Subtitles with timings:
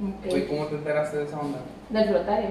[0.00, 0.30] Ok.
[0.30, 1.58] Güey, ¿cómo te enteraste de esa onda?
[1.90, 2.50] Del flotario.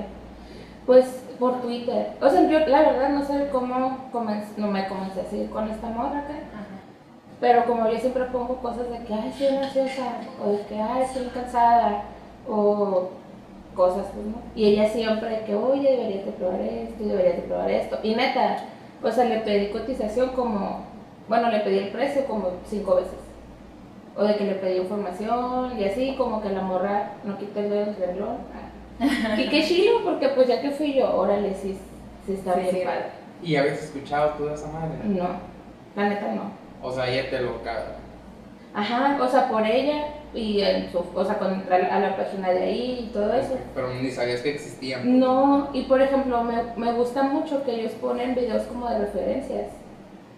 [0.85, 1.05] Pues
[1.39, 2.13] por Twitter.
[2.21, 5.69] O sea, yo la verdad no sé cómo comencé, no me comencé a seguir con
[5.69, 6.33] esta morra acá.
[7.39, 11.03] Pero como yo siempre pongo cosas de que, ay, estoy ansiosa, o de que, ay,
[11.03, 12.03] estoy cansada,
[12.47, 13.09] o
[13.75, 14.41] cosas, pues, ¿no?
[14.55, 17.99] Y ella siempre de que, oye, deberías de probar esto, y deberías de probar esto.
[18.01, 18.63] Y neta,
[19.03, 20.81] o sea, le pedí cotización como,
[21.29, 23.19] bueno, le pedí el precio como cinco veces.
[24.17, 27.69] O de que le pedí información, y así como que la morra no quita el
[27.69, 28.37] dedo del renglón.
[28.99, 29.35] Ah.
[29.39, 31.77] Y qué chilo, porque pues ya que fui yo, órale, sí,
[32.25, 32.81] sí está Sí, bien sí.
[32.83, 33.05] padre.
[33.43, 34.97] ¿Y habías escuchado tú de esa madre?
[35.03, 35.27] No,
[35.95, 36.51] la neta no.
[36.81, 37.97] O sea, ella te lo caga.
[38.73, 42.49] Ajá, o sea, por ella y en su, o sea, con entrar a la página
[42.49, 43.55] de ahí y todo eso.
[43.75, 45.19] Pero ni sabías que existían.
[45.19, 49.67] No, y por ejemplo, me, me gusta mucho que ellos ponen videos como de referencias.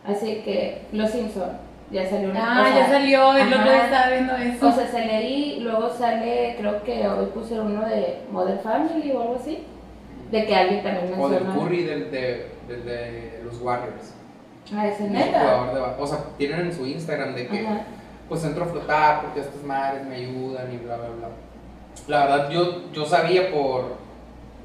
[0.05, 3.85] Así que Los Simpson ya salió una Ah, o sea, ya salió, el otro día
[3.85, 4.67] estaba viendo eso.
[4.67, 9.21] O sea, sale ahí, luego sale, creo que hoy puse uno de Modern Family o
[9.21, 9.65] algo así,
[10.32, 11.65] de que alguien también O del menciona.
[11.67, 14.13] Curry del de, del de los Warriors.
[14.76, 15.40] Ah, ese neta.
[15.40, 17.82] jugador de ba- O sea, tienen en su Instagram de que Ajá.
[18.27, 21.27] pues entro a flotar porque estas madres me ayudan y bla bla bla.
[22.07, 23.98] La verdad yo, yo sabía por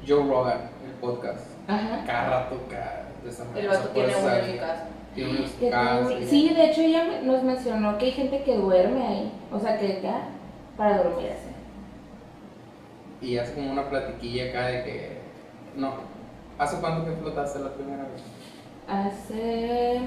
[0.07, 1.47] Joe Rogan, el podcast.
[1.67, 2.03] Ajá.
[2.05, 3.61] Cada rato cada de esa manera.
[3.61, 4.85] el o sea, vato por tiene eso uno en casa.
[5.15, 5.47] Tiene
[6.27, 10.01] Sí, de hecho ella nos mencionó que hay gente que duerme ahí, o sea que
[10.01, 10.27] ya
[10.77, 11.55] para dormir así.
[13.25, 15.17] Y hace como una platiquilla acá de que.
[15.77, 15.93] No.
[16.59, 18.23] ¿Hace cuánto que flotaste la primera vez?
[18.87, 20.01] Hace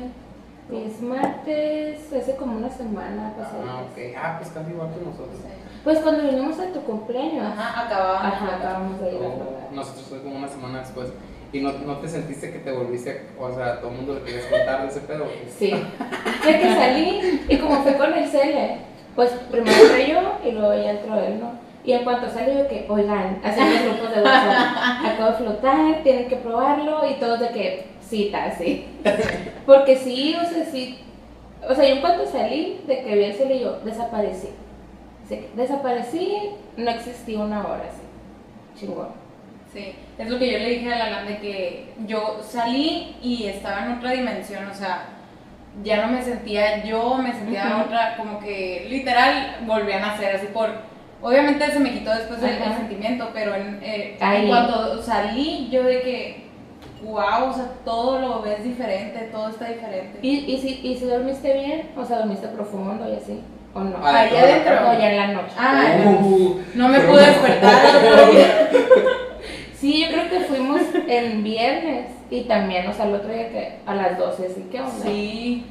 [0.71, 3.65] es martes, hace como una semana pasada.
[3.67, 3.99] Ah, ok.
[4.17, 5.41] Ah, pues casi igual que nosotros.
[5.89, 8.31] Pues cuando vinimos a tu cumpleaños, Ajá, acababan.
[8.31, 9.73] de ajá, acabamos de ir a O flotar.
[9.73, 11.09] nosotros fue como una semana después.
[11.51, 14.13] ¿Y no, no te sentiste que te volviste, a- o sea, a todo el mundo
[14.17, 15.25] le querías contar de ese pedo?
[15.49, 15.71] Sí.
[16.45, 18.77] Ya que salí, y como fue con el Cele,
[19.17, 21.53] pues primero entré yo y luego ya entró él, ¿no?
[21.83, 26.03] Y en cuanto salió yo que, oigan, hacen los grupos de WhatsApp, acabo de flotar,
[26.03, 28.85] tienen que probarlo, y todos de que, cita, sí.
[29.65, 30.99] Porque sí, o sea, sí.
[31.67, 34.49] O sea, yo en cuanto salí, de que vi el Cele, yo desaparecí.
[35.29, 36.39] Que desaparecí,
[36.77, 38.81] no existía una hora, así.
[38.81, 39.09] Chingón.
[39.73, 43.85] Sí, es lo que yo le dije a Lalan de que yo salí y estaba
[43.85, 45.09] en otra dimensión, o sea,
[45.83, 47.85] ya no me sentía yo, me sentía Ujú.
[47.85, 50.71] otra, como que literal volví a nacer, así por,
[51.21, 54.17] obviamente se me quitó después el, sentimiento, pero en, eh,
[54.49, 56.49] cuanto salí yo de que,
[57.03, 60.19] wow, o sea, todo lo ves diferente, todo está diferente.
[60.23, 61.91] ¿Y, y, si, ¿Y si dormiste bien?
[61.95, 63.43] O sea, dormiste profundo y así,
[63.75, 63.97] ¿o no?
[64.03, 64.91] Ah, Ahí adentro.
[64.91, 65.55] O ya en la noche.
[65.59, 65.85] Ah,
[66.21, 67.27] Uh, no me pude no.
[67.27, 68.69] despertar al otro día.
[69.75, 73.77] Sí, yo creo que fuimos el viernes y también, o sea, el otro día que
[73.87, 75.05] a las 12, así que onda.
[75.05, 75.67] Sí.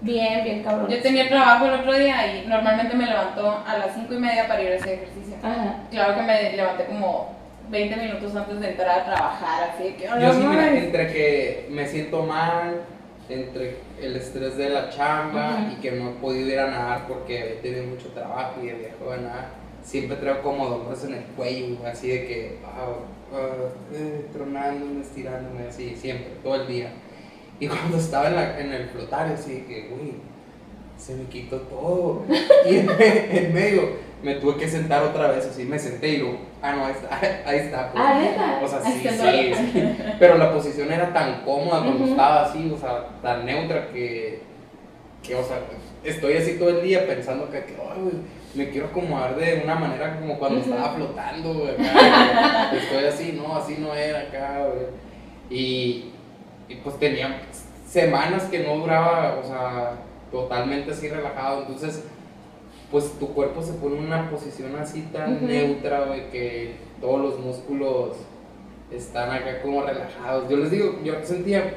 [0.00, 0.88] Bien, bien cabrón.
[0.88, 4.48] Yo tenía trabajo el otro día y normalmente me levantó a las 5 y media
[4.48, 5.36] para ir a hacer ejercicio.
[5.42, 5.74] Ajá.
[5.90, 7.36] Claro que me levanté como
[7.68, 10.04] 20 minutos antes de entrar a trabajar, así que...
[10.04, 10.84] Yo sí, mira, mames".
[10.84, 12.80] entre que me siento mal,
[13.28, 17.52] entre el estrés de la chamba y que no he podido ir a nadar porque
[17.52, 19.48] he tenido mucho trabajo y he viajado a nadar,
[19.82, 22.88] siempre traigo como dolores en el cuello, así de que, ah,
[23.32, 26.92] ah, eh, tronándome, estirándome, así, siempre, todo el día.
[27.60, 30.14] Y cuando estaba en, la- en el flotario, así de que, güey,
[31.02, 32.22] se me quitó todo.
[32.68, 36.16] Y en, me- en medio me tuve que sentar otra vez, así me senté y
[36.18, 37.90] luego, ah, no, ahí está, ahí está.
[37.92, 38.04] pues.
[38.04, 38.60] Ah.
[38.62, 39.94] O sea, sí, sí, sí.
[40.20, 44.40] Pero la posición era tan cómoda cuando estaba así, o sea, tan neutra que,
[45.24, 45.58] que, o sea,
[46.04, 48.14] estoy así todo el día pensando que, que, ay, güey,
[48.54, 52.82] me quiero acomodar de una manera como cuando estaba flotando, güey, acá, güey.
[52.84, 54.86] Estoy así, no, así no era acá, güey.
[55.50, 56.12] Y,
[56.68, 57.40] y pues tenía
[57.88, 59.92] semanas que no duraba, o sea,
[60.32, 62.04] totalmente así relajado, entonces
[62.90, 65.46] pues tu cuerpo se pone en una posición así tan Ujú.
[65.46, 68.16] neutra, güey, que todos los músculos
[68.90, 70.48] están acá como relajados.
[70.50, 71.72] Yo les digo, yo sentía,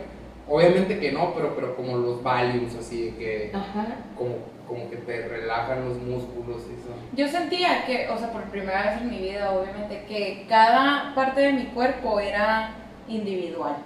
[0.47, 3.85] obviamente que no, pero, pero como los Valiums, así de que Ajá.
[4.17, 4.35] como,
[4.67, 6.89] como que te relajan los músculos eso.
[7.13, 11.39] Yo sentía que, o sea, por primera vez en mi vida, obviamente, que cada parte
[11.39, 12.71] de mi cuerpo era
[13.07, 13.77] individual.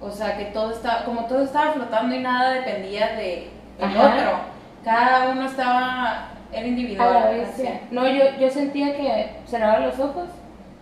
[0.00, 3.48] O sea, que todo estaba, como todo estaba flotando y nada dependía de
[3.78, 4.14] del Ajá.
[4.16, 4.36] otro.
[4.84, 7.14] Cada uno estaba, era A individual.
[7.14, 7.68] la vez, sí.
[7.90, 10.28] No, yo, yo sentía que cerraba los ojos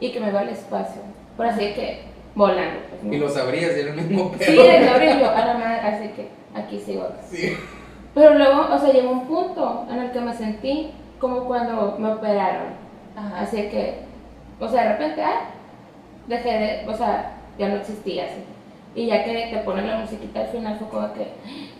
[0.00, 1.02] y que me iba al espacio.
[1.36, 2.02] Por así que
[2.34, 2.80] volando.
[2.90, 3.12] Pues, ¿no?
[3.14, 4.50] Y lo sabrías, y era el mismo pedo.
[4.50, 7.04] Sí, que abrí yo a la madre, así que aquí sigo.
[7.04, 7.16] acá.
[7.30, 7.56] Sí.
[8.14, 12.12] Pero luego, o sea, llegó un punto en el que me sentí como cuando me
[12.12, 12.74] operaron.
[13.16, 13.40] Ajá.
[13.42, 14.00] Así que,
[14.60, 15.40] o sea, de repente, ah,
[16.26, 18.42] dejé de, o sea, ya no existía así.
[18.94, 21.26] Y ya que te ponen la musiquita al final fue como que,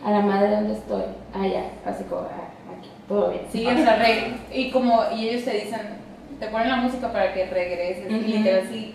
[0.05, 1.03] a la madre, ¿dónde estoy?
[1.35, 2.49] Ah, ya, así como, ah,
[3.09, 3.43] todo bien.
[3.53, 5.81] Sí, o sea, re- y como, y ellos te dicen,
[6.41, 8.95] te ponen la música para que regreses, y literal sí,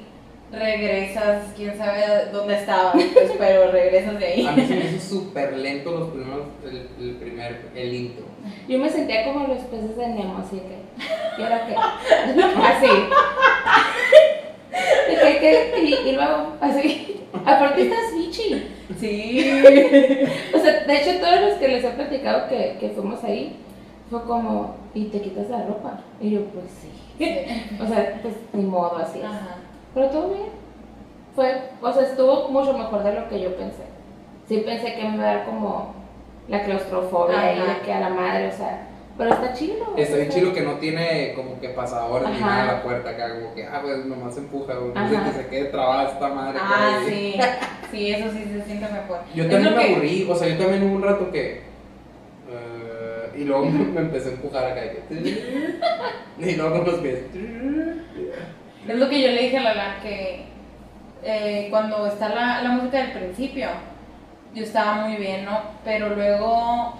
[0.51, 4.47] regresas, quién sabe dónde estabas, pues, pero regresas de ahí.
[4.47, 8.25] A mí se me hizo súper lento los primeros, el, el primer, el intro.
[8.67, 10.87] Yo me sentía como los peces de Nemo, así que.
[11.39, 11.75] ¿Y ahora qué?
[11.75, 12.87] Así.
[14.71, 17.21] Y, que- que- y- y luego, así.
[17.45, 18.67] Aparte estás bichi.
[18.99, 19.63] Sí.
[20.55, 23.55] O sea, de hecho, todos los que les he platicado que, que fuimos ahí,
[24.09, 25.99] fue como, ¿y te quitas la ropa?
[26.19, 26.89] Y yo, pues sí.
[27.81, 29.25] O sea, pues ni modo, así es.
[29.25, 29.57] Ajá.
[29.93, 30.49] Pero todo bien.
[31.35, 33.83] Fue, o sea, estuvo mucho mejor de lo que yo pensé.
[34.47, 35.93] Sí pensé que me iba a dar como
[36.47, 37.49] la claustrofobia Ajá.
[37.73, 38.87] de que a la madre, o sea,
[39.17, 39.93] pero está chido.
[39.97, 43.33] Está bien chido que no tiene como que pasadores ni nada a la puerta acá,
[43.35, 44.91] como que, ah, pues nomás se empuja, güey.
[44.93, 46.59] No que se quede trabada esta madre.
[46.61, 47.35] Ah, sí.
[47.89, 49.19] Sí, eso sí se siente mejor.
[49.33, 51.61] Yo también me que- aburrí, o sea, yo también hubo un rato que.
[52.49, 54.81] eh, y luego me, me empecé a empujar acá.
[54.81, 54.99] que-
[56.51, 57.19] y luego con los pies.
[58.87, 60.45] Es lo que yo le dije a Lala, que
[61.23, 63.67] eh, cuando está la, la música del principio,
[64.53, 65.61] yo estaba muy bien, ¿no?
[65.85, 66.93] Pero luego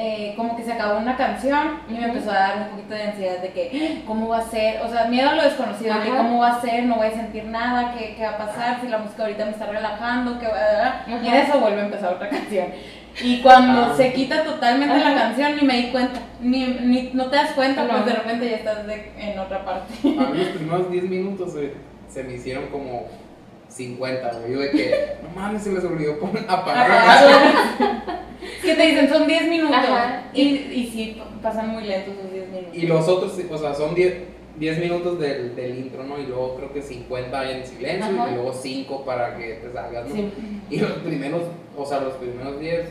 [0.00, 3.02] eh, como que se acabó una canción y me empezó a dar un poquito de
[3.02, 4.80] ansiedad de que, ¿cómo va a ser?
[4.82, 7.10] O sea, miedo a lo desconocido, de que cómo va a ser, no voy a
[7.10, 8.80] sentir nada, ¿qué, qué va a pasar?
[8.80, 11.84] Si la música ahorita me está relajando, ¿qué va a Y en eso vuelve a
[11.86, 12.66] empezar otra canción.
[13.20, 13.94] Y cuando Ah.
[13.96, 17.82] se quita totalmente la canción, ni me di cuenta, ni, ni no te das cuenta,
[17.82, 17.88] No.
[17.90, 19.92] pues de repente ya estás de- en otra parte.
[20.04, 21.72] A mí los primeros 10 minutos güey,
[22.08, 23.06] se me hicieron como
[23.66, 24.52] 50, güey.
[24.52, 26.86] Yo de que, no mames, se les olvidó poner- apagar
[28.62, 29.76] que te dicen son 10 minutos.
[29.76, 30.30] Ajá.
[30.32, 32.76] Y, y sí, pa- pasan muy lentos esos 10 minutos.
[32.76, 34.14] Y los otros, o sea, son 10,
[34.58, 36.18] 10 minutos del, del intro, ¿no?
[36.18, 38.30] Y luego creo que 50 en silencio Ajá.
[38.30, 40.14] y luego 5 para que te salgas, ¿no?
[40.14, 40.30] Sí.
[40.70, 41.42] Y los primeros,
[41.76, 42.84] o sea, los primeros 10,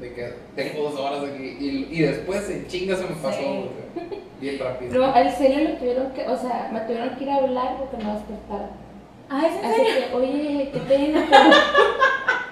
[0.00, 3.70] de que tengo dos horas aquí, y, y después en chinga se me pasó, Sí.
[4.40, 4.90] bien rápido.
[4.90, 8.04] Pero al serio lo tuvieron que, o sea, me tuvieron que ir a hablar porque
[8.04, 8.70] no despertaba.
[9.30, 10.08] Ah, ¿es en Así serio?
[10.10, 11.42] que, oye, qué pena, pero.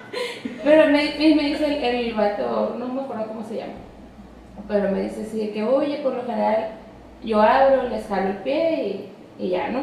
[0.64, 3.72] pero me, me, me dice el, el vato, no me acuerdo cómo se llama.
[4.68, 6.68] Pero me dice así de que, oye, por lo general
[7.24, 9.80] yo abro, les jalo el pie y, y ya, ¿no?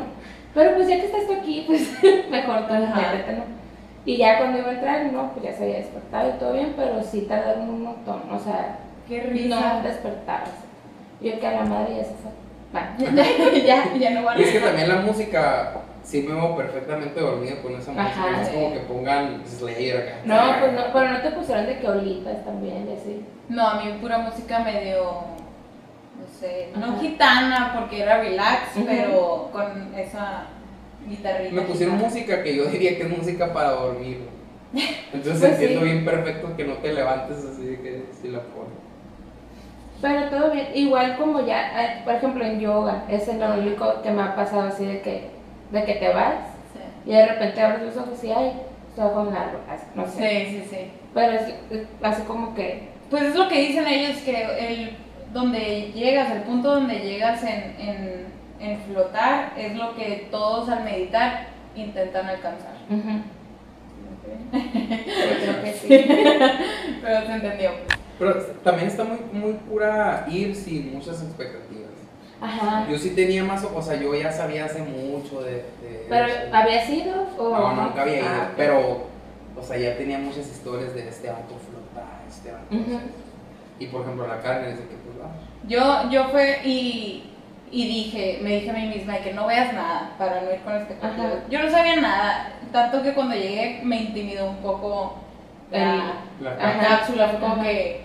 [0.53, 1.91] Pero pues ya que estás tú aquí, pues
[2.29, 3.57] mejor tú ¿no?
[4.05, 6.73] Y ya cuando iba a entrar, no, pues ya se había despertado y todo bien,
[6.77, 8.77] pero sí tardaron un montón, o sea,
[9.07, 9.81] Qué no risa.
[9.83, 10.49] despertabas.
[11.21, 12.31] Yo que a la madre ya se fue.
[12.71, 13.21] Bueno.
[13.65, 15.73] ya, ya no van Y es que también la música,
[16.07, 19.97] sí me veo perfectamente dormido con esa música, Ajá, no es como que pongan Slayer
[19.97, 20.15] acá.
[20.23, 23.25] No, pues no, pero no te pusieron de que olitas también y así.
[23.49, 25.03] No, a mí pura música medio.
[25.03, 30.45] No sé, no gitana porque era relax, pero con esa
[31.05, 31.53] guitarrita.
[31.55, 32.13] Me pusieron gitana.
[32.13, 34.29] música que yo diría que es música para dormir.
[35.13, 35.85] Entonces Pues entiendo sí.
[35.85, 38.73] bien perfecto que no te levantes así de que si la pones.
[40.01, 44.11] Pero todo bien, igual como ya, eh, por ejemplo en yoga, es lo único que
[44.11, 45.31] me ha pasado así de que,
[45.71, 46.35] de que te vas
[46.73, 47.09] Sí.
[47.09, 48.53] y de repente abres los ojos y ay,
[48.89, 50.45] estoy con árbol, así, no sé.
[50.45, 50.91] Sí, sí, sí.
[51.13, 51.41] Pero es,
[51.71, 54.97] es así como que, Pues es lo que dicen ellos, que el,
[55.33, 58.25] donde llegas, el punto donde llegas en, en,
[58.59, 62.73] en flotar, es lo que todos al meditar intentan alcanzar.
[62.89, 63.21] ujú,
[64.51, 64.59] yo
[65.41, 65.87] creo que sí.
[67.01, 67.71] Pero se entendió.
[68.19, 71.76] Pero también está muy, muy pura ir sin muchas expectativas.
[72.41, 72.85] Ajá.
[72.89, 75.53] Yo sí tenía más, o sea, yo ya sabía hace mucho de...
[75.81, 76.37] de Pero, eso.
[76.55, 79.07] ¿había sido o No, nunca había ido, Ah, pero,
[79.59, 82.75] o sea, ya tenía muchas historias de este vato flotar, este vato.
[82.75, 82.99] Ujú.
[83.79, 85.37] Y por ejemplo, la carne, desde que pues vamos.
[85.67, 87.23] Yo, yo fue y,
[87.71, 90.75] y dije, me dije a mí misma que no veas nada para no ir con
[90.75, 91.25] expectativas.
[91.33, 91.43] Ajá.
[91.49, 95.15] Yo no sabía nada, tanto que cuando llegué me intimidó un poco
[95.71, 97.63] la, La cápsula, fue como Ajá.
[97.63, 98.01] que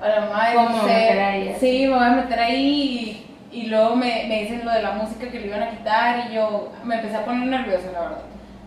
[0.00, 2.66] a la madre, ¿Cómo no me sé, meter ahí, sí, me voy a meter ahí
[2.66, 3.23] y,
[3.54, 6.34] y luego me, me dicen lo de la música que le iban a quitar y
[6.34, 8.18] yo me empecé a poner nerviosa, la verdad.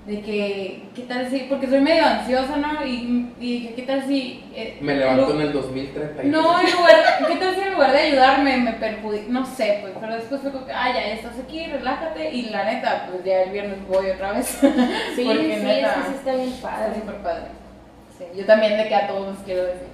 [0.05, 1.39] De que, ¿qué tal si?
[1.49, 2.85] Porque soy medio ansiosa, ¿no?
[2.85, 4.41] Y, y dije, ¿qué tal si?
[4.55, 6.23] eh, Me levanto lo- en el 2030.
[6.23, 6.95] no, en lugar,
[7.27, 9.25] ¿qué tal si en lugar de ayudarme me perjudica?
[9.27, 12.31] No sé, pues, pero después fue como que, ah, ya, estás aquí, relájate.
[12.33, 14.45] Y la neta, pues ya el viernes voy otra vez.
[14.47, 14.67] Sí,
[15.25, 16.95] Porque sí, neta, sí está bien Está padre.
[17.01, 17.43] súper padre.
[18.17, 19.87] Sí, yo también de que a todos les quiero decir.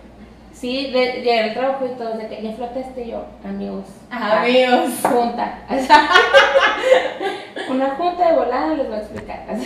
[0.53, 3.86] Sí, de, llegué al trabajo y todos de que ya flotaste yo, amigos.
[4.10, 4.91] Ajá, amigos.
[5.01, 5.60] Junta.
[7.69, 9.45] Una junta de volada les voy a explicar.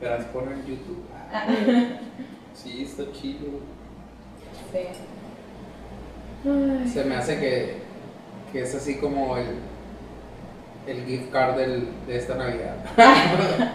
[0.00, 1.04] Las ponen en YouTube.
[1.32, 1.44] Ah,
[2.54, 3.60] Sí, está chido.
[4.72, 4.78] sí.
[6.92, 7.76] Se me hace que,
[8.52, 9.58] que es así como el,
[10.86, 12.76] el gift card del, de esta Navidad.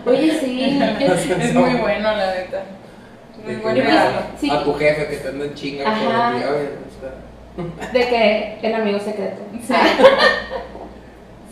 [0.05, 0.79] Oye, sí.
[0.99, 2.63] Es muy bueno, la neta.
[3.45, 4.17] De que regalo.
[4.39, 4.49] Sí.
[4.49, 5.99] A tu jefe que te anda en chinga Ajá.
[5.99, 6.49] por el día.
[6.51, 9.41] Oye, está- De que el amigo secreto.
[9.65, 9.73] Sí.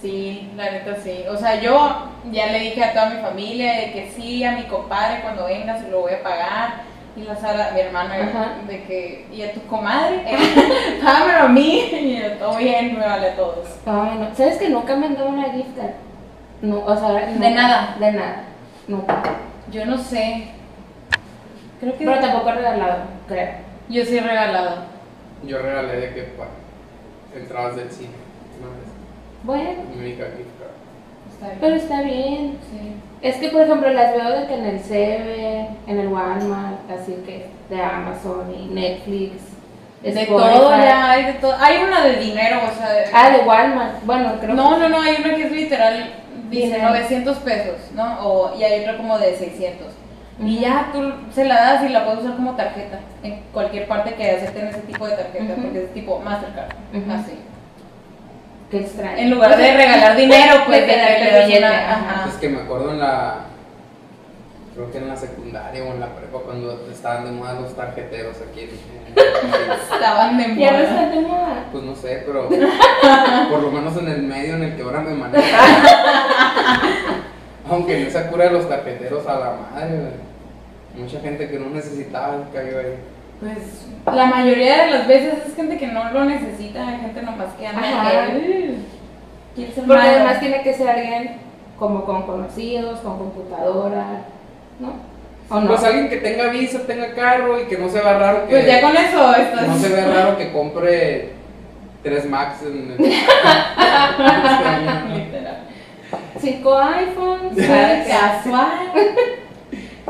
[0.01, 1.23] Sí, la neta sí.
[1.31, 4.63] O sea, yo ya le dije a toda mi familia de que sí, a mi
[4.63, 6.81] compadre cuando venga se lo voy a pagar.
[7.15, 8.55] Y la Sara, mi hermana, Ajá.
[8.67, 10.23] de que, y a tu comadre,
[11.03, 11.89] págamelo a mí.
[11.93, 13.65] Y yo, todo bien, me vale a todos.
[13.85, 14.35] Ay, no.
[14.35, 15.91] ¿Sabes que nunca me han dado una gift card?
[16.63, 17.95] No, o sea, De nada.
[17.99, 18.43] De nada.
[18.89, 19.21] Nunca.
[19.71, 20.47] Yo no sé.
[21.83, 22.97] Creo que Pero tampoco he regalado,
[23.27, 23.49] creo.
[23.89, 24.75] yo sí he regalado.
[25.45, 26.45] Yo regalé de que pa,
[27.35, 28.09] entradas del cine.
[28.59, 28.87] Una vez.
[29.43, 30.11] Bueno, Mi.
[30.11, 31.57] Está bien.
[31.59, 32.57] pero está bien.
[32.71, 32.95] Sí.
[33.21, 37.13] Es que, por ejemplo, las veo de que en el Seven, en el Walmart, así
[37.25, 39.41] que de Amazon y Netflix.
[40.01, 40.57] De Spotify.
[40.57, 41.55] todo ya, hay de todo.
[41.59, 42.91] Hay una de dinero, o sea.
[42.91, 44.03] de- Ah, de Walmart.
[44.05, 44.79] Bueno, creo No, que.
[44.81, 46.13] no, no, hay una que es literal,
[46.49, 46.89] dice Dinero.
[46.89, 48.19] 900 pesos, ¿no?
[48.27, 49.87] O, y hay otra como de 600.
[50.39, 50.99] Y ya tú
[51.33, 54.79] se la das y la puedes usar como tarjeta en cualquier parte que acepten ese
[54.79, 56.69] tipo de tarjeta, porque es tipo Mastercard,
[57.11, 57.39] así.
[58.71, 59.17] Qué extraño.
[59.17, 62.25] En lugar de regalar dinero, pues de de que darte le das billete, una- ajá.
[62.29, 63.35] Es que me acuerdo en la.
[64.73, 68.37] Creo que en la secundaria o en la prepa cuando estaban de moda los tarjeteros
[68.37, 68.69] aquí en.
[68.69, 68.73] en-
[69.93, 70.89] Estaban de Ya no moda.
[70.89, 71.65] está de moda.
[71.71, 72.49] pues no sé, pero
[73.51, 75.45] por lo menos en el medio en el que ahora me manejo.
[77.73, 80.11] Aunque en esa cura de los tarjeteros a la madre, güey.
[81.03, 82.95] Mucha gente que no necesitaba cayó ahí.
[83.41, 87.53] Pues la mayoría de las veces es gente que no lo necesita, hay gente nomás
[87.59, 88.27] que anda Ajá.
[88.27, 88.75] que, "Uh,
[89.55, 90.15] quiere ser Porque malo".
[90.17, 91.37] además tiene que ser alguien
[91.79, 94.05] como con conocidos, con computadora,
[94.79, 94.93] ¿no?
[95.49, 95.67] ¿O no?
[95.67, 98.51] Pues alguien que tenga visa, tenga carro y que no se vea raro que.
[98.51, 99.67] Pues ya con eso estás...
[99.67, 101.31] No se ve raro que compre
[102.03, 102.97] 3 Max en el.
[105.17, 105.57] Literal.
[106.43, 107.55] Cinco iPhones,
[108.07, 108.91] casual.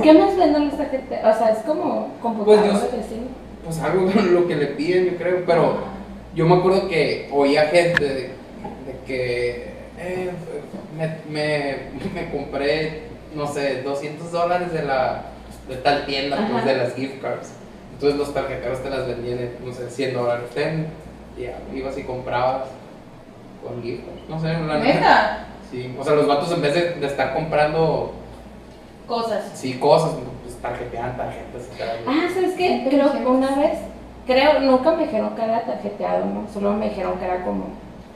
[0.01, 1.35] ¿Qué más venden los tarjeteros?
[1.35, 3.17] O sea, es como computadora, Pues yo-.
[3.63, 5.43] Pues algo lo que le piden, yo creo.
[5.45, 5.75] Pero
[6.33, 10.31] yo me acuerdo que oía gente de, de que eh,
[10.97, 11.77] me, me,
[12.15, 13.03] me compré,
[13.35, 15.25] no sé, 200 dólares de, la,
[15.69, 16.73] de tal tienda, pues Ajá.
[16.73, 17.51] de las gift cards.
[17.93, 20.49] Entonces los tarjeteros te las vendían en, no sé, 100 dólares.
[20.55, 20.87] Ten,
[21.37, 22.69] ya, ibas y comprabas
[23.63, 24.29] con gift cards.
[24.29, 25.47] No sé, la neta.
[25.73, 28.13] Sí, o sea, los vatos en vez de, de estar comprando,
[29.07, 29.49] Cosas.
[29.55, 30.11] sí, cosas,
[30.43, 31.63] pues tarjeteaban tarjetas.
[31.73, 31.89] y tal.
[32.07, 32.85] Ah, ¿sabes qué?
[32.87, 33.79] Creo que una vez,
[34.27, 36.47] creo, nunca me dijeron que era tarjeteado, ¿no?
[36.53, 37.65] Solo me dijeron que era como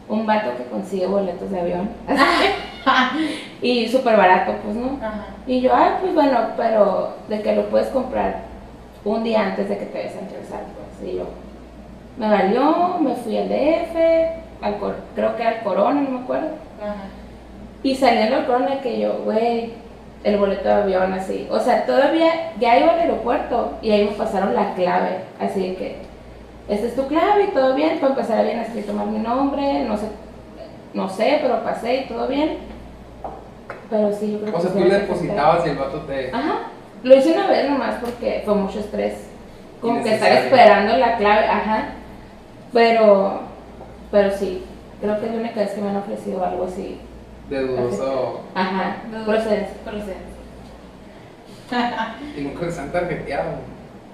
[0.07, 1.89] un vato que consigue boletos de avión.
[3.61, 4.97] y súper barato, pues, ¿no?
[5.03, 5.25] Ajá.
[5.47, 8.43] Y yo, ah, pues bueno, pero de que lo puedes comprar
[9.03, 11.09] un día antes de que te vayas a pues.
[11.11, 11.23] Y yo,
[12.17, 13.95] me valió, me fui al DF,
[14.61, 16.49] al Cor- creo que al Corona, no me acuerdo.
[16.81, 16.95] Ajá.
[17.84, 19.74] Y saliendo del Corona que yo, güey,
[20.24, 21.48] el boleto de avión así.
[21.50, 25.19] O sea, todavía ya iba al aeropuerto y ahí me pasaron la clave.
[25.39, 25.96] Así de que,
[26.67, 28.00] esta es tu clave y todo bien.
[28.00, 30.07] Para empezar habían escrito mal mi nombre, no sé,
[30.93, 32.57] no sé, pero pasé y todo bien.
[33.89, 36.29] Pero sí, yo creo O sea, tú le depositabas y el vato te.
[36.34, 36.72] Ajá.
[37.03, 39.27] Lo hice una vez nomás porque fue mucho estrés.
[39.79, 41.89] Como que estar esperando la clave, ajá.
[42.74, 43.41] Pero,
[44.12, 44.65] pero sí,
[45.00, 47.00] creo que es la única vez que me han ofrecido algo así.
[47.50, 48.42] De dudoso.
[48.56, 49.75] Ajá, procedencia.
[49.84, 50.27] Procedencia.
[52.38, 53.50] Y nunca les han tarjeteado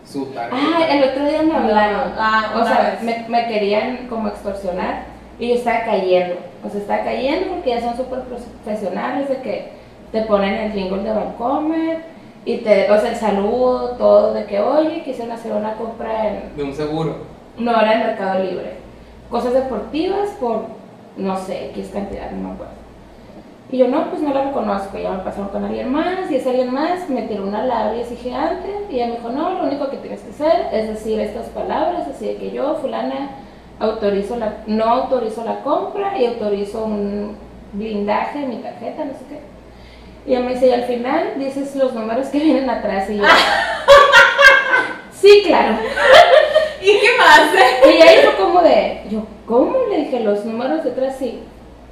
[0.06, 0.56] su tarjeta.
[0.60, 2.14] Ah, el otro día me hablaron.
[2.18, 5.06] Ah, o sea, me, me querían como extorsionar
[5.40, 6.36] y yo estaba cayendo.
[6.64, 9.72] O sea, estaba cayendo porque ya son súper profesionales de que
[10.12, 12.02] te ponen el jingle de Vancomer
[12.46, 16.56] y te, o sea, el saludo, todo de que, oye, quisieron hacer una compra en,
[16.58, 17.18] De un seguro.
[17.58, 18.74] no era en Mercado Libre.
[19.30, 20.66] Cosas deportivas por,
[21.18, 22.74] no sé, X cantidad, no me acuerdo.
[23.72, 24.98] Y yo, no, pues no la reconozco.
[24.98, 28.16] Ya me pasaron con alguien más y ese alguien más me tiró una labia así
[28.16, 31.48] gigante y ella me dijo, no, lo único que tienes que hacer es decir estas
[31.48, 33.30] palabras, así de que yo, fulana,
[33.80, 37.36] autorizo la, no autorizo la compra y autorizo un
[37.74, 39.40] blindaje en mi tarjeta, no sé qué.
[40.26, 43.24] Y ella me dice, y al final dices los números que vienen atrás y yo,
[45.12, 45.78] sí, claro.
[46.82, 47.50] ¿Y qué más?
[47.86, 49.76] Y ella dijo como de, yo, ¿cómo?
[49.90, 51.42] Le dije, los números detrás sí.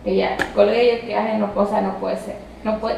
[0.05, 2.35] Y ya, colgué y yo que, ay, no, o sea, no puede ser.
[2.63, 2.97] No puede.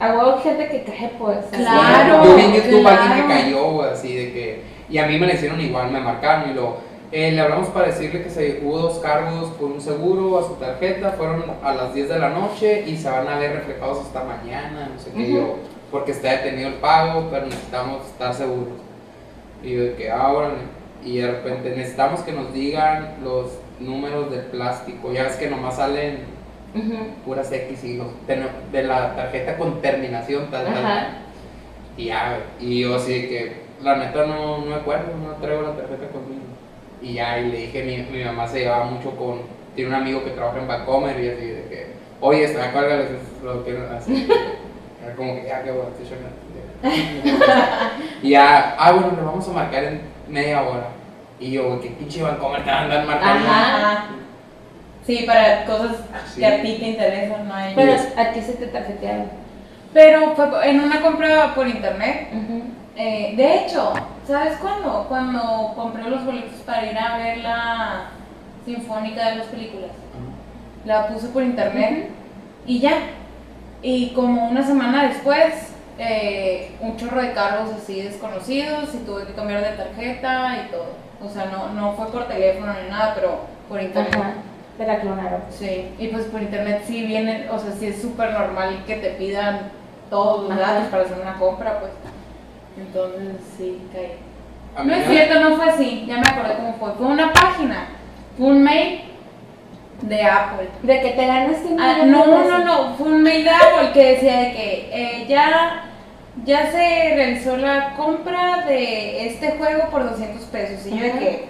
[0.00, 1.38] Hago gente que cae, pues.
[1.52, 2.24] Claro.
[2.24, 3.42] Yo vi en YouTube a alguien que claro.
[3.42, 4.62] cayó, güey, así de que.
[4.88, 6.76] Y a mí me le hicieron igual, me marcaron y lo.
[7.12, 10.54] eh, le hablamos para decirle que se hubo dos cargos por un seguro a su
[10.54, 14.24] tarjeta, fueron a las 10 de la noche y se van a ver reflejados hasta
[14.24, 15.32] mañana, no sé qué Ujú.
[15.36, 15.54] yo,
[15.90, 18.80] porque está detenido el pago, pero necesitamos estar seguros.
[19.62, 20.54] Y yo de que, ah, órale.
[21.04, 23.50] Y de repente necesitamos que nos digan los
[23.82, 26.20] números del plástico, ya ves que nomás salen
[27.24, 28.06] puras X y los
[28.72, 30.82] de la tarjeta con terminación tal, tal, Ajá.
[30.82, 31.18] tal.
[31.96, 35.76] Y ya, y yo así que, la neta no, no me acuerdo, no traigo la
[35.76, 36.42] tarjeta conmigo.
[37.02, 39.40] Y ya, y le dije, mi, mi mamá se llevaba mucho con,
[39.74, 41.86] tiene un amigo que trabaja en Bancomer y así de que,
[42.20, 43.08] oye, está, cuélgale,
[43.42, 43.64] lo
[43.96, 44.28] así.
[45.04, 46.16] Era como que, ya, qué bueno, estoy.
[48.22, 50.88] Y ya, ah, bueno, le vamos a marcar en media hora.
[51.42, 53.48] Y yo, güey, qué pinche Bancomer te van a andar marcando.
[53.48, 54.04] Ajá.
[55.04, 55.96] Sí, para cosas
[56.32, 56.40] Sí.
[56.40, 57.74] que a ti te interesan, no hay.
[57.74, 59.28] Pero a ti se te tarjetearon.
[59.92, 62.28] Pero fue en una compra por internet.
[62.96, 63.92] Eh, de hecho,
[64.26, 65.06] ¿sabes cuándo?
[65.08, 68.02] Cuando compré los boletos para ir a ver la
[68.64, 69.90] sinfónica de las películas.
[70.84, 72.08] La puse por internet
[72.66, 72.94] y ya.
[73.82, 79.32] Y como una semana después, eh, un chorro de cargos así desconocidos y tuve que
[79.32, 81.01] cambiar de tarjeta y todo.
[81.24, 84.14] O sea, no, no fue por teléfono ni nada, pero por internet.
[84.14, 84.32] Ajá.
[84.76, 85.42] Te la clonaron.
[85.50, 89.10] Sí, y pues por internet sí vienen, o sea, sí es súper normal que te
[89.10, 89.70] pidan
[90.08, 91.92] todos los datos para hacer una compra, pues.
[92.78, 94.16] Entonces sí, caí.
[94.76, 96.92] No mí es cierto, no fue así, ya me acordé cómo fue.
[96.94, 97.88] Fue una página,
[98.38, 99.02] fue un mail
[100.00, 100.68] de Apple.
[100.82, 104.12] De que te ganaste un Ah, no, no, no, fue un mail de Apple que
[104.12, 105.84] decía de que eh, ya,
[106.44, 110.86] ya se realizó la compra de este juego por 200 pesos.
[110.86, 111.44] Y yo de que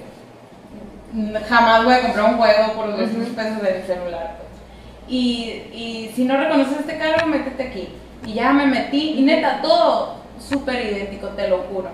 [1.12, 3.34] mm, jamás voy a comprar un juego por 200 Ujú.
[3.34, 4.36] pesos de mi celular.
[4.38, 4.48] pues.
[5.08, 7.88] Y, y si no reconoces este cargo, métete aquí.
[8.24, 11.88] Y ya me metí, y neta, todo súper idéntico, te lo juro.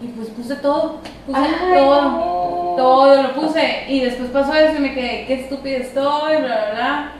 [0.00, 2.02] Y pues puse todo, puse Ay, todo.
[2.02, 2.74] no.
[2.76, 6.70] Todo lo puse y después pasó eso y me quedé, qué estúpida estoy, bla, bla,
[6.74, 7.12] bla.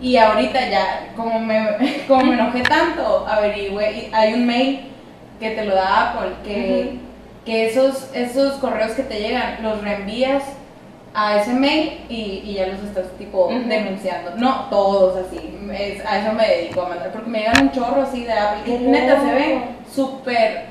[0.00, 1.66] Y ahorita ya, como me,
[2.08, 4.80] como me enojé tanto, averigüé, hay un mail
[5.40, 6.98] que te lo da Apple, que,
[7.44, 10.42] que esos, esos correos que te llegan, los reenvías
[11.14, 14.32] a ese mail y, y ya los estás tipo denunciando.
[14.36, 15.38] No todos así,
[15.72, 18.62] es- a eso me dedico a mandar, porque me llegan un chorro así de Apple,
[18.64, 19.36] que neta se loco.
[19.36, 19.58] ve
[19.94, 20.64] súper,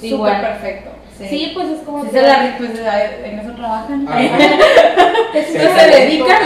[0.00, 0.90] súper perfecto.
[1.18, 4.06] Sí, Sí, pues es como Sí, que- se la, pues en eso trabajan.
[4.08, 4.18] Ajá.
[5.34, 6.42] Es Se que se dedican.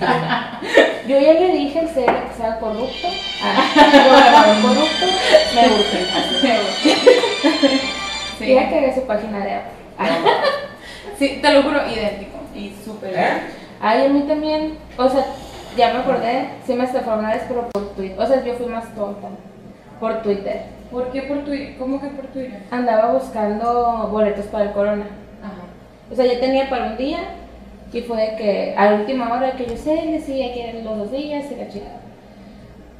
[0.00, 0.60] Ajá.
[1.08, 3.08] Yo ya le dije al ser que sea corrupto.
[3.42, 5.06] Ah, corrupto.
[5.54, 5.98] Me gusta.
[8.38, 8.54] Sí.
[8.54, 9.52] Ya que haga su página de.
[9.98, 10.08] Ah.
[11.18, 13.40] Sí, te lo juro, idéntico y súper ¿Eh?
[13.80, 15.24] Ay, a mí también, o sea,
[15.76, 18.18] ya me acordé, sí me estafaron una vez, pero por Twitter.
[18.20, 19.28] O sea, yo fui más tonta.
[20.00, 20.64] Por Twitter.
[20.90, 21.76] ¿Por qué por Twitter?
[21.78, 22.62] ¿Cómo que por Twitter?
[22.70, 25.06] Andaba buscando boletos para el corona.
[25.42, 25.62] Ajá.
[26.10, 27.18] O sea, ya tenía para un día
[27.92, 30.98] y fue de que a la última hora que yo sé, decía que eran los
[30.98, 32.00] dos días y la chingada.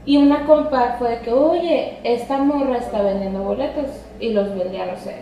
[0.06, 4.86] Y una compa fue de que, oye, esta morra está vendiendo boletos y los vendía,
[4.86, 5.16] no sé,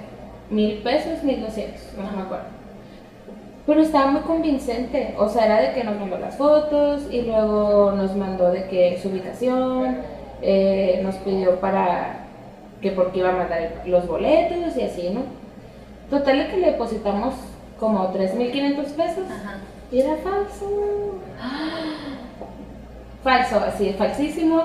[0.50, 2.44] mil pesos, mil doscientos, no me acuerdo.
[3.66, 7.92] Pero estaba muy convincente, o sea, era de que nos mandó las fotos y luego
[7.92, 10.02] nos mandó de que su ubicación,
[10.42, 12.23] eh, nos pidió para
[12.84, 15.22] que porque iba a mandar los boletos y así, ¿no?
[16.10, 17.32] Total de que le depositamos
[17.80, 19.56] como 3.500 pesos Ajá.
[19.90, 21.18] y era falso.
[23.24, 24.62] Falso, así, falsísimo.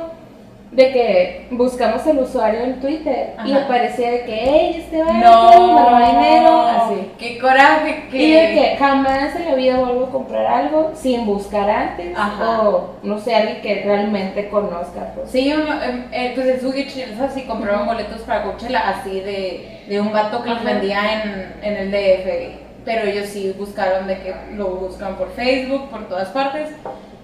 [0.71, 5.97] De que buscamos el usuario en Twitter y aparecía de que, hey, este vato No,
[5.97, 7.11] dinero, así.
[7.17, 8.17] Qué coraje que.
[8.17, 12.69] Y de que jamás en la vida vuelvo a comprar algo sin buscar antes Ajá.
[12.69, 15.11] o no sé, alguien que realmente conozca.
[15.15, 15.31] Pues.
[15.31, 19.99] Sí, em, eh, pues en Sugi Chills así compraban boletos para Coachella así de, de
[19.99, 22.59] un vato que los vendía en, en el DF.
[22.85, 26.69] Pero ellos sí buscaron de que lo buscan por Facebook, por todas partes.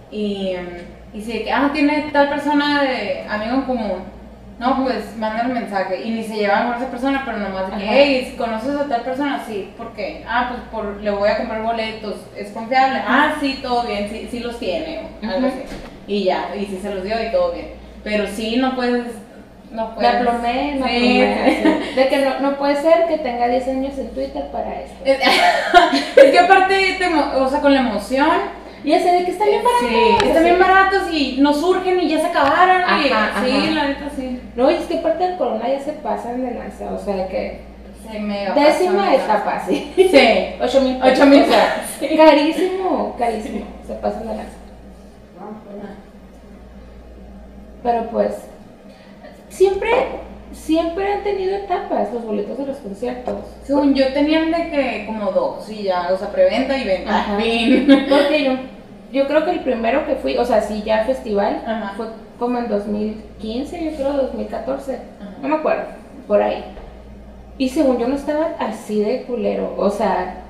[0.10, 4.16] Y, em, y sí, de que, ah, tiene tal persona de amigo en común.
[4.58, 6.02] No, pues manda el mensaje.
[6.06, 7.94] Y ni se llevan con esa persona, pero nomás de que, Ajá.
[7.94, 10.24] hey, si conoces a tal persona, sí, ¿por qué?
[10.28, 13.02] Ah, pues por, le voy a comprar boletos, es confiable.
[13.06, 15.64] Ah, sí, todo bien, sí, sí los tiene, o algo así.
[16.08, 17.68] Y ya, y sí se los dio y todo bien.
[18.04, 19.06] Pero sí, no puedes.
[19.72, 20.16] No puedes.
[20.16, 21.22] aplomé, me Sí.
[21.22, 21.96] aplomé, así.
[21.96, 24.96] De que no, no puede ser que tenga 10 años en Twitter para esto.
[25.04, 25.20] Es,
[26.32, 28.30] que aparte, te, o sea, con la emoción.
[28.86, 29.88] Y ese de que está bien barato.
[29.90, 32.82] Sí, están bien baratos y no surgen y ya se acabaron.
[32.82, 33.72] y, Ajá, sí, ajá.
[33.72, 34.40] la neta sí.
[34.56, 37.62] No, y es que aparte del corona ya se pasan de lanza, o sea que
[38.12, 39.92] Se me décima etapa, sí.
[39.96, 40.06] Sí.
[40.62, 41.84] 8 mil Ocho mil o sea,
[42.16, 44.52] carísimo, carísimo, se pasan de lanza.
[47.82, 48.34] Pero pues,
[49.50, 49.92] siempre,
[50.52, 53.36] siempre han tenido etapas los boletos de los conciertos.
[53.64, 57.16] Según yo tenían de que como dos y ya, o sea, preventa y venta.
[57.16, 57.38] Ajá.
[57.38, 57.88] Fin.
[58.10, 58.52] Porque yo,
[59.16, 61.94] yo creo que el primero que fui, o sea, sí, ya festival, Ajá.
[61.96, 65.32] fue como en 2015, yo creo, 2014, Ajá.
[65.42, 65.84] no me acuerdo,
[66.28, 66.66] por ahí.
[67.58, 70.42] Y según yo no estaba así de culero, o sea,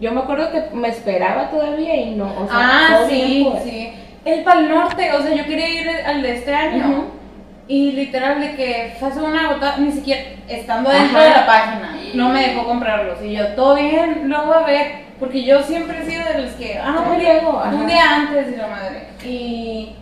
[0.00, 3.92] yo me acuerdo que me esperaba todavía y no, o sea, ah, sí, sí.
[4.24, 7.21] El Pal Norte, o sea, yo quería ir al de este año.
[7.68, 11.24] Y literal de que fue una gota, ni siquiera estando dentro Ajá.
[11.24, 13.22] de la página, no me dejó comprarlos.
[13.22, 16.52] Y yo, todo bien, lo voy a ver, porque yo siempre he sido de los
[16.52, 17.74] que, ah, no, luego, ajá.
[17.74, 19.06] un día antes de la madre.
[19.24, 19.94] Y,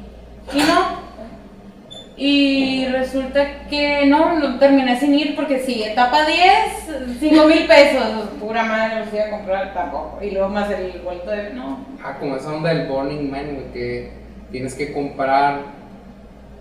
[0.54, 1.10] y no.
[2.16, 8.04] Y resulta que no, no terminé sin ir porque sí, etapa 10, 5 mil pesos,
[8.40, 10.18] pura madre, los iba a comprar tampoco.
[10.22, 14.10] Y luego más el vuelto de, no, Ah, como esa onda del Burning Man, que
[14.50, 15.60] tienes que comprar,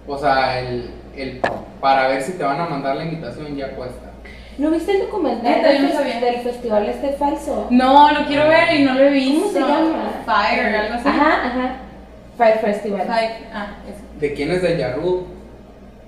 [0.10, 1.40] o sea, el, el,
[1.80, 4.08] para ver si te van a mandar la invitación ya cuesta.
[4.58, 6.20] ¿No viste el documental del, no fes- sabía.
[6.20, 7.68] del festival este falso?
[7.70, 9.40] No, lo quiero ver y no lo he visto.
[9.42, 10.12] ¿Cómo se llama?
[10.26, 11.08] Fire, algo así.
[11.08, 11.76] Ajá, ajá.
[12.38, 13.08] Fire Festival.
[13.08, 13.32] Fire.
[13.54, 14.02] Ah, eso.
[14.20, 15.22] ¿De quién es de Yarud?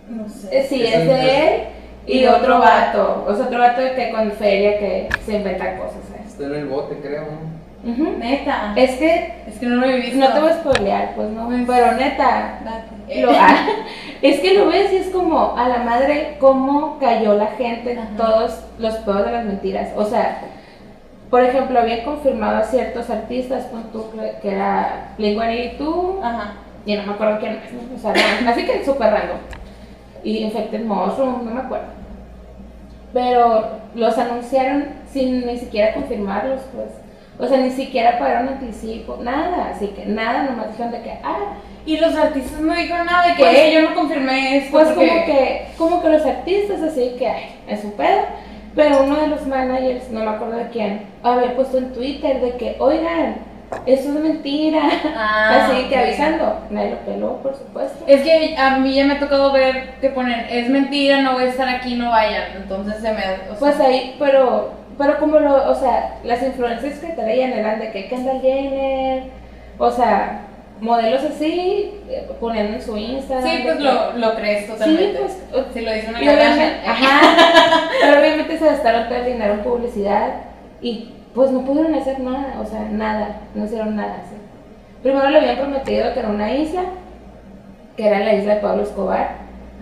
[0.09, 0.59] No sé.
[0.59, 1.61] Eh, Sí, es de él
[2.07, 3.25] y, y otro vato.
[3.27, 5.99] O sea, otro vato que con feria que se inventa cosas.
[6.09, 6.27] ¿sabes?
[6.27, 7.60] Está en el bote, creo, ¿no?
[7.83, 8.73] Neta.
[8.75, 10.17] Es que Es que no lo he visto.
[10.19, 11.47] no te voy a spoilear, pues no.
[11.47, 13.21] Pues- Pero neta, Date.
[13.21, 13.55] lo- ah,
[14.21, 18.09] es que lo ves y es como a la madre cómo cayó la gente Ajá.
[18.17, 19.89] todos los pedos de las mentiras.
[19.95, 20.41] O sea,
[21.31, 24.05] por ejemplo, habían confirmado a ciertos artistas, pon tú,
[24.41, 26.53] que- era Blink-182, Ajá.
[26.85, 27.95] y no me acuerdo quién más, ¿no?
[27.95, 28.13] o sea,
[28.51, 29.37] así que súper random.
[30.23, 31.85] Y Infected Mushroom, no me acuerdo.
[33.13, 33.65] Pero
[33.95, 36.87] los anunciaron sin ni siquiera confirmarlos, pues.
[37.41, 39.71] O sea, ni siquiera pagaron anticipo, nada.
[39.75, 43.33] Así que nada, nomás dijeron de que, ah, Y los artistas no dijeron nada de
[43.33, 44.71] que Pues- "Eh, yo no confirmé esto.
[44.71, 48.21] pues porque- como que, como que los artistas, así que, ay, es su pedo.
[48.75, 52.51] Pero uno de los managers, no me acuerdo de quién, había puesto en Twitter de
[52.57, 53.37] que, oigan,
[53.87, 54.79] eso es mentira.
[55.17, 56.59] Ah, así que avisando.
[56.69, 58.03] Nadie lo peló, por supuesto.
[58.05, 61.45] Es que a mí ya me ha tocado ver que ponen, es mentira, no voy
[61.45, 62.43] a estar aquí, no vayan.
[62.57, 63.19] Entonces se me.
[63.19, 64.71] o sea, Pues ahí, pero,
[65.01, 69.23] pero como lo, o sea, las influencias que traían eran de que Kendall Jenner,
[69.79, 70.41] o sea,
[70.79, 73.49] modelos así, eh, poniendo en su Instagram.
[73.49, 75.19] sí, pues que- lo, lo crees Sí, totalmente.
[75.19, 77.21] pues, o- si lo dice una obviamente, ajá,
[78.01, 80.27] pero obviamente se gastaron todo el dinero en publicidad
[80.81, 84.17] y pues no pudieron hacer nada, o sea, nada, no hicieron nada.
[84.29, 84.35] ¿sí?
[85.01, 86.83] Primero le habían prometido que era una isla,
[87.97, 89.29] que era la isla de Pablo Escobar,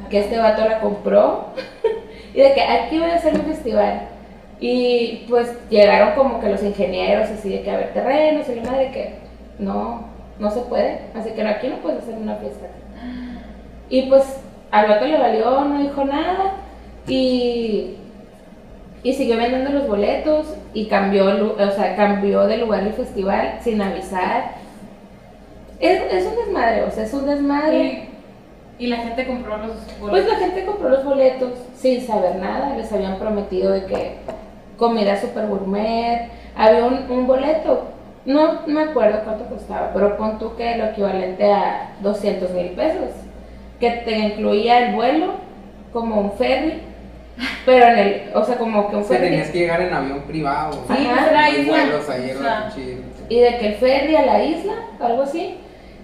[0.09, 1.47] que este vato la compró
[2.33, 4.01] y de que aquí voy a hacer un festival.
[4.59, 8.63] Y pues llegaron como que los ingenieros así de que a ver terrenos y la
[8.69, 9.15] madre que
[9.57, 10.03] no,
[10.37, 12.67] no se puede, así que no, aquí no puedes hacer una fiesta.
[13.89, 14.23] Y pues
[14.71, 16.53] al vato le valió, no dijo nada
[17.07, 17.95] y,
[19.01, 23.81] y siguió vendiendo los boletos y cambió, o sea, cambió de lugar el festival sin
[23.81, 24.51] avisar.
[25.79, 28.09] Es, es un desmadre, o sea, es un desmadre.
[28.77, 30.33] Y, y la gente compró los Pues boletos.
[30.33, 34.15] la gente compró los boletos sin saber nada, les habían prometido de que
[34.79, 37.89] comida super gourmet, había un, un boleto,
[38.25, 43.09] no me acuerdo cuánto costaba, pero pon tú que lo equivalente a 200 mil pesos,
[43.79, 45.33] que te incluía el vuelo,
[45.93, 46.81] como un ferry,
[47.65, 49.93] pero en el, o sea, como que un O sea, ferry, tenías que llegar en
[49.93, 50.73] avión privado.
[50.73, 51.25] Sí, Ajá.
[51.29, 51.73] pues Hay isla.
[51.73, 53.01] vuelos ahí, O sea, chido.
[53.29, 55.55] y de que el ferry a la isla, algo así,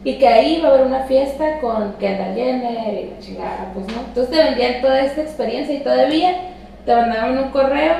[0.03, 3.87] y que ahí iba a haber una fiesta con Kendall Jenner y la chingada, pues
[3.87, 4.01] no.
[4.07, 6.35] Entonces te vendían toda esta experiencia y todavía
[6.85, 7.95] te mandaban un correo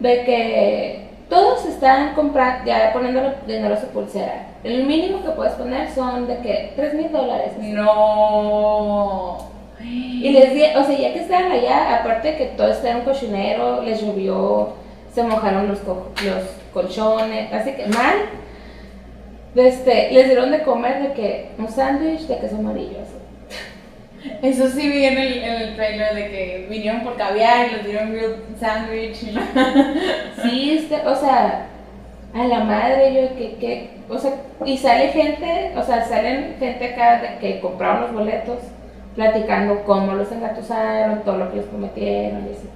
[0.00, 4.48] de que todos están comprando, ya poniendo dinero a su pulsera.
[4.62, 7.52] El mínimo que puedes poner son de que 3 mil dólares.
[7.58, 9.38] No.
[9.80, 12.96] Y les di, o sea, ya que estaban allá, aparte de que todo estaba en
[12.98, 14.70] un cochinero, les llovió,
[15.12, 18.14] se mojaron los, co- los colchones, así que mal.
[19.54, 22.98] Este, les dieron de comer de que un sándwich de queso amarillo.
[24.42, 27.86] Eso sí vi en el, en el trailer de que vinieron por caviar y les
[27.86, 29.22] dieron grilled sandwich.
[29.22, 29.42] y la-
[30.42, 31.66] Sí, este, o sea,
[32.34, 34.32] a la madre, yo que, que, o sea,
[34.64, 38.58] y sale gente, o sea, salen gente acá de que compraron los boletos,
[39.14, 42.68] platicando cómo los engatusaron, todo lo que les prometieron y así.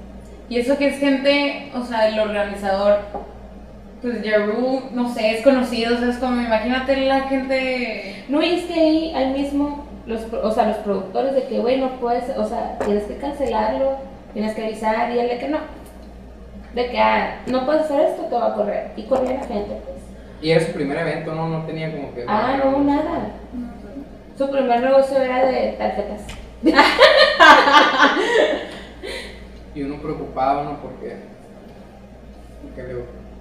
[0.50, 3.00] Y eso que es gente, o sea, el organizador,
[4.00, 8.24] pues Jeru, no sé, es conocido, o sea, es como, imagínate la gente...
[8.28, 11.78] No, y es que ahí, ahí mismo, los, o sea, los productores de que, güey,
[11.78, 13.98] no puedes, o sea, tienes que cancelarlo,
[14.32, 15.58] tienes que avisar, y él de que no.
[16.74, 18.92] De que, ah, no puedes hacer esto, te va a correr.
[18.96, 19.98] Y corría la gente, pues.
[20.40, 21.48] Y era su primer evento, ¿no?
[21.48, 22.24] No tenía como que.
[22.26, 23.32] Ah, no, nada.
[24.36, 26.22] Su primer negocio era de tarjetas.
[29.74, 30.80] Y uno preocupado, ¿no?
[30.80, 31.16] Porque.
[32.62, 32.94] Porque le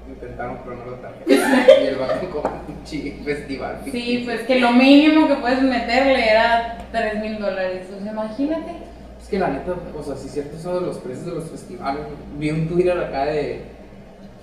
[0.10, 1.82] intentaron clonar la tarjeta.
[1.82, 3.82] y el vato con un festival.
[3.92, 8.72] Sí, pues que lo mínimo que puedes meterle era 3 mil dólares, o sea, imagínate.
[9.22, 12.04] Es que la neta, o sea, si cierto eso de los precios de los festivales,
[12.38, 13.62] vi un Twitter acá de.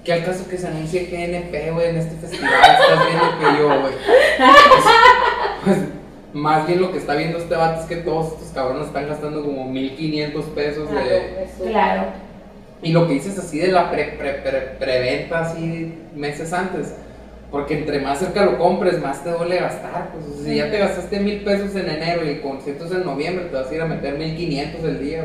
[0.04, 3.80] Que al caso que se anuncie GNP, güey, en este festival, estás viendo que yo,
[3.80, 3.94] güey.
[3.94, 4.84] Pues,
[5.64, 5.78] pues,
[6.34, 9.42] Más bien lo que está viendo este vato es que todos estos cabrones están gastando
[9.42, 11.46] como 1500 pesos de.
[11.66, 12.23] Claro.
[12.82, 16.94] Y lo que dices así de la pre, pre- pre- preventa así meses antes.
[17.50, 20.10] Porque entre más cerca lo compres, más te duele gastar.
[20.12, 22.92] Pues, o sea, si ya te gastaste mil pesos en enero y el concierto es
[22.92, 25.24] en noviembre, te vas a ir a meter 1500 el día.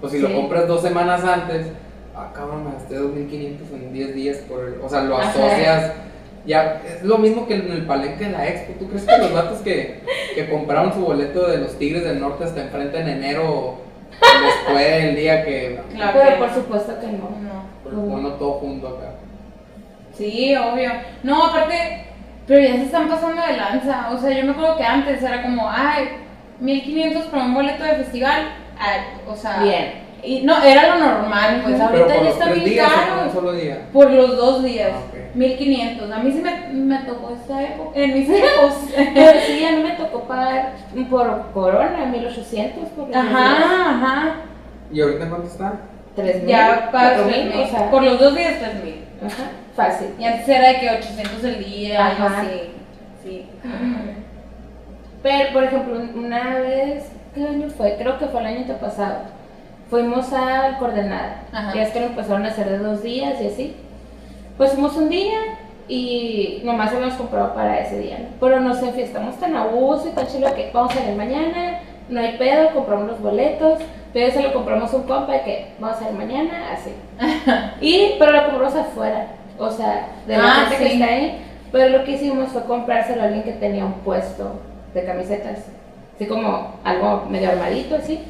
[0.00, 1.66] Pues si lo compras dos semanas antes,
[2.14, 5.30] ah, cabrón, me gasté 2500 en 10 días por el- O sea, lo Ajá.
[5.30, 5.92] asocias.
[6.46, 8.72] Ya, es lo mismo que en el palenque de la expo.
[8.78, 10.00] ¿Tú crees que los vatos que,
[10.34, 13.78] que compraron su boleto de los Tigres del Norte hasta enfrente en enero
[14.70, 15.80] fue el día que.
[15.94, 17.30] Claro Pero que- por supuesto que no.
[17.30, 17.64] No.
[17.82, 19.12] Pues, bueno, todo junto acá.
[20.16, 20.90] Sí, obvio.
[21.22, 22.06] No, aparte,
[22.46, 24.10] pero ya se están pasando de lanza.
[24.12, 26.08] O sea, yo me acuerdo que antes era como, ay,
[26.60, 28.48] 1500 por un boleto de festival.
[28.78, 30.10] Ay, o sea, Bien.
[30.22, 33.22] Y no, era lo normal, pues ahorita ya está bien caro.
[33.26, 33.86] un solo día.
[33.90, 35.16] Por los dos días, Ah.
[35.34, 36.10] 1500.
[36.10, 37.90] A mí sí me, me tocó esta época.
[37.98, 38.74] En mis tiempos.
[39.14, 40.72] Pero sí, a mí me tocó pagar
[41.08, 44.34] por Corona 1800 por ajá, ajá.
[44.92, 45.80] ¿Y ahorita cuánto están?
[46.16, 46.46] 3000.
[46.48, 47.62] Ya pagas 4000, 3000.
[47.64, 49.04] o sea, Por los dos días 3000.
[49.26, 49.42] ajá,
[49.76, 50.08] fácil.
[50.18, 52.40] Y antes era de que 800 el día, algo Ajá.
[52.40, 52.60] así.
[53.22, 53.46] Sí.
[55.22, 57.96] Pero, por ejemplo, una vez, ¿qué año fue?
[57.96, 59.18] Creo que fue el año pasado.
[59.90, 61.42] Fuimos al Coordenada.
[61.52, 61.74] Ajá.
[61.74, 63.76] Ya es que lo empezaron a hacer de dos días y así.
[64.56, 65.38] Pues fuimos un día
[65.88, 68.18] y nomás habíamos comprado para ese día.
[68.20, 68.26] ¿no?
[68.40, 72.20] Pero nos enfiestamos tan a gusto y tan chido que vamos a ir mañana, no
[72.20, 73.80] hay pedo, compramos los boletos.
[74.12, 76.90] Pero eso lo compramos un compa de que vamos a ir mañana, así.
[77.80, 79.28] y, pero lo compramos afuera.
[79.58, 81.46] O sea, de la Ah, gente que está ahí.
[81.70, 84.58] Pero lo que hicimos fue comprárselo a alguien que tenía un puesto
[84.94, 85.58] de camisetas.
[86.16, 88.20] Así como algo medio armadito, así.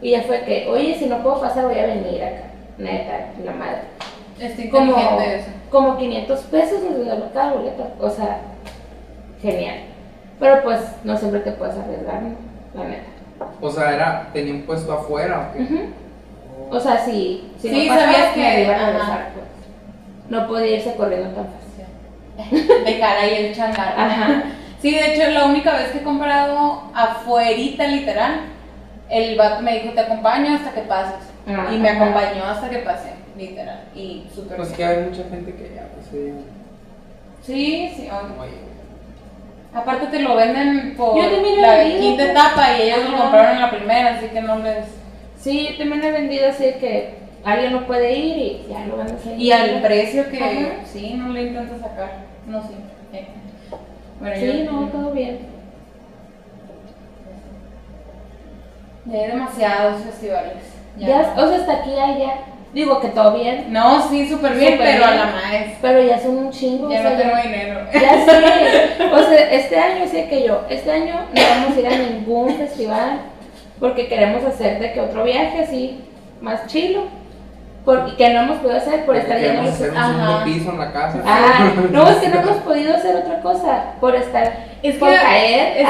[0.00, 2.42] Y ya fue que, oye, si no puedo pasar, voy a venir acá.
[2.78, 3.82] Neta, la madre.
[4.42, 5.46] Está Como, eso.
[5.70, 7.86] como 500 pesos nos regaló cada boleto.
[8.00, 8.38] O sea,
[9.40, 9.76] genial.
[10.40, 12.34] Pero pues no siempre te puedes arriesgar, ¿no?
[12.74, 13.02] La neta.
[13.60, 15.88] O sea, era, tenía un puesto afuera, ¿o qué?
[16.70, 19.46] O sea, si, si Sí, no pasaba, sabías que- me iba a regresar, pues.
[20.28, 22.84] No podía irse corriendo tan fácil.
[22.84, 23.94] Dejar ahí el changar.
[23.98, 24.42] Ajá.
[24.80, 28.40] Sí, de hecho, la única vez que he comprado afuerita, literal,
[29.10, 31.14] el vato me dijo, te acompaño hasta que pases.
[31.46, 31.72] Ajá.
[31.72, 33.84] Y me acompañó hasta que pasé, literal.
[33.94, 34.76] Y súper Pues bien.
[34.76, 36.32] que hay mucha gente que ya, pues sí,
[37.42, 38.50] Sí, sí, ahí.
[39.74, 42.30] Aparte te lo venden por Yo también he la vendido, quinta pues.
[42.30, 44.84] etapa y ellos lo compraron en la primera, así que no les...
[45.38, 49.26] Sí, yo también he vendido así que alguien no puede ir y ya lo vendes
[49.26, 49.42] ahí.
[49.42, 50.84] Y al precio que Ajá.
[50.84, 52.10] sí, no le intentas sacar.
[52.46, 52.90] No siempre.
[53.14, 53.26] eh.
[54.20, 55.38] Bueno, Sí, yo- no, todo bien.
[59.06, 60.54] Ya hay demasiados festivales.
[60.98, 62.34] Ya, o sea, hasta aquí hay ya.
[62.72, 65.76] Digo que todo bien, No, sí, súper bien, pero a la maestra.
[65.82, 66.90] pero ya son un chingo.
[66.90, 67.80] Ya o sea, no tengo dinero.
[67.92, 69.04] Ya sé.
[69.12, 72.56] O sea, este año sé que yo, este año no vamos a ir a ningún
[72.56, 73.20] festival
[73.78, 76.00] porque queremos hacer de que otro viaje así,
[76.40, 77.02] más chilo,
[77.84, 80.70] porque que no hemos podido hacer por estar yendo a Queremos los hacer un piso
[80.70, 81.22] en la casa.
[81.26, 85.16] Ah, no, es que no hemos podido hacer otra cosa por estar, Es por que-
[85.16, 85.86] caer.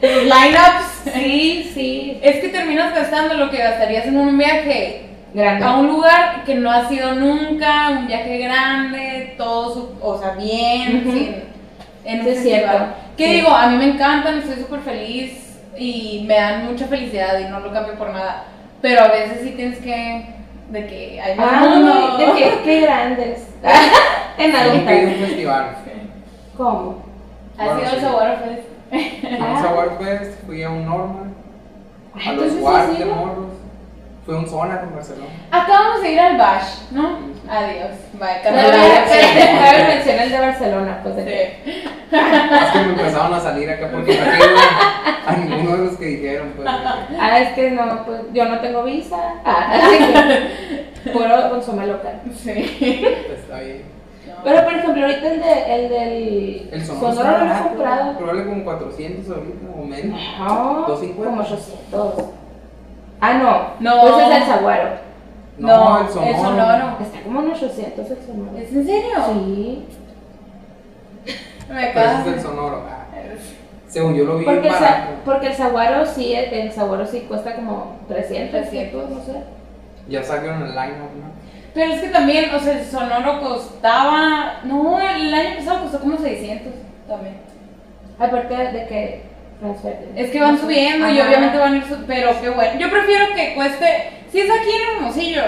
[0.00, 1.12] Los lineups.
[1.14, 5.64] Sí, sí, Es que terminas gastando lo que gastarías en un viaje grande.
[5.64, 10.30] a un lugar que no has ido nunca, un viaje grande, todo, su- o sea,
[10.32, 11.44] bien, sin,
[12.04, 12.52] en un Sí.
[13.16, 13.32] Que Sí.
[13.34, 17.60] digo, a mí me encantan, estoy súper feliz y me dan mucha felicidad y no
[17.60, 18.44] lo cambio por nada.
[18.80, 20.26] Pero a veces sí tienes que,
[20.70, 22.16] de que hay más mundo.
[22.18, 23.48] Ay, de que, qué grandes.
[24.38, 25.12] en Nunca he ido a algo.
[25.12, 25.76] un festival.
[26.56, 27.02] ¿Cómo?
[27.58, 28.04] Ha Bueno, sido el sí.
[28.06, 28.68] Saguaro Fest.
[28.90, 31.34] Fui a un Saguaro Fest, fui a un Norman,
[32.14, 33.04] Ay, a los entonces, Guard ¿sí, de?
[33.06, 33.51] Morros,
[34.24, 35.30] fui a un Zona en Barcelona.
[35.50, 37.18] Acabamos de ir al Bash, ¿no?
[37.48, 37.90] Adiós.
[38.14, 38.52] Bye.
[38.52, 41.22] No, cabe mencionar el de Barcelona, pues de
[41.64, 41.82] Sí.
[42.12, 44.22] Es que me empezaron a salir acá porque no
[45.26, 46.52] a ninguno de los que dijeron.
[46.56, 49.16] Pues, Ah, es que no, pues yo no tengo visa.
[49.44, 49.98] Ah, así
[51.04, 52.20] que puro consomé local.
[52.34, 53.04] Sí.
[53.34, 53.82] está bien.
[54.44, 58.18] Pero por ejemplo, ahorita el, de, el del El Sonora Sonora lo he comprado.
[58.18, 60.20] Probable como 400 ahorita o menos.
[60.38, 61.24] No, 250.
[61.24, 62.41] como 800.
[63.24, 63.74] Ah, no.
[63.78, 64.18] No.
[64.18, 64.88] Ese es el Saguaro.
[65.58, 66.30] No, el Sonora.
[66.30, 66.98] el Sonoro.
[67.00, 68.60] Está como en 800 el Sonora.
[68.60, 69.10] ¿Es en serio?
[69.32, 69.88] Sí.
[71.68, 72.82] Me Pero ese es el Sonoro.
[72.88, 73.06] Ah,
[73.86, 74.74] Según yo lo vi Porque el,
[75.24, 79.10] porque el Saguaro sí, el, el Saguaro sí cuesta como 300, 300.
[79.10, 79.44] no sé.
[80.08, 81.30] Ya sacaron el line-up, ¿no?
[81.74, 84.60] Pero es que también, o sea, el Sonoro costaba.
[84.64, 86.72] No, el año pasado costó como 600
[87.06, 87.36] también.
[88.18, 89.31] Aparte de que.
[90.16, 91.84] Es que van subiendo y obviamente van a ir.
[91.86, 92.80] su- Pero qué bueno.
[92.80, 93.86] Yo prefiero que cueste.
[94.30, 95.42] Si es aquí en Hermosillo,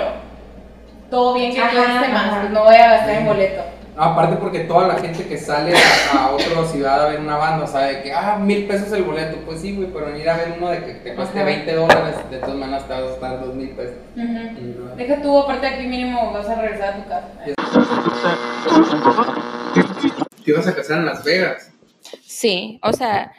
[1.10, 2.26] todo bien que Ajá, cueste más.
[2.26, 2.40] ajá.
[2.42, 3.62] Pues no voy a gastar en boleto.
[3.96, 7.66] Aparte porque toda la gente que sale a, a otra ciudad a ver una banda
[7.66, 9.36] sabe que, ah, mil pesos el boleto.
[9.46, 11.46] Pues sí, güey, pero venir a ver uno de que te cueste Ajá.
[11.46, 13.94] 20 dólares, de todas maneras te vas a gastar dos mil pesos.
[14.16, 14.94] No.
[14.96, 17.28] Deja tú, aparte aquí mínimo vas a regresar a tu casa.
[20.44, 21.70] Te ibas a casar en Las Vegas.
[22.22, 23.32] Sí, o sea,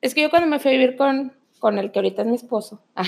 [0.00, 2.34] es que yo cuando me fui a vivir con, con el que ahorita es mi
[2.36, 3.04] esposo, ah,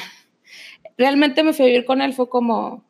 [0.96, 2.84] realmente me fui a vivir con él, fue como,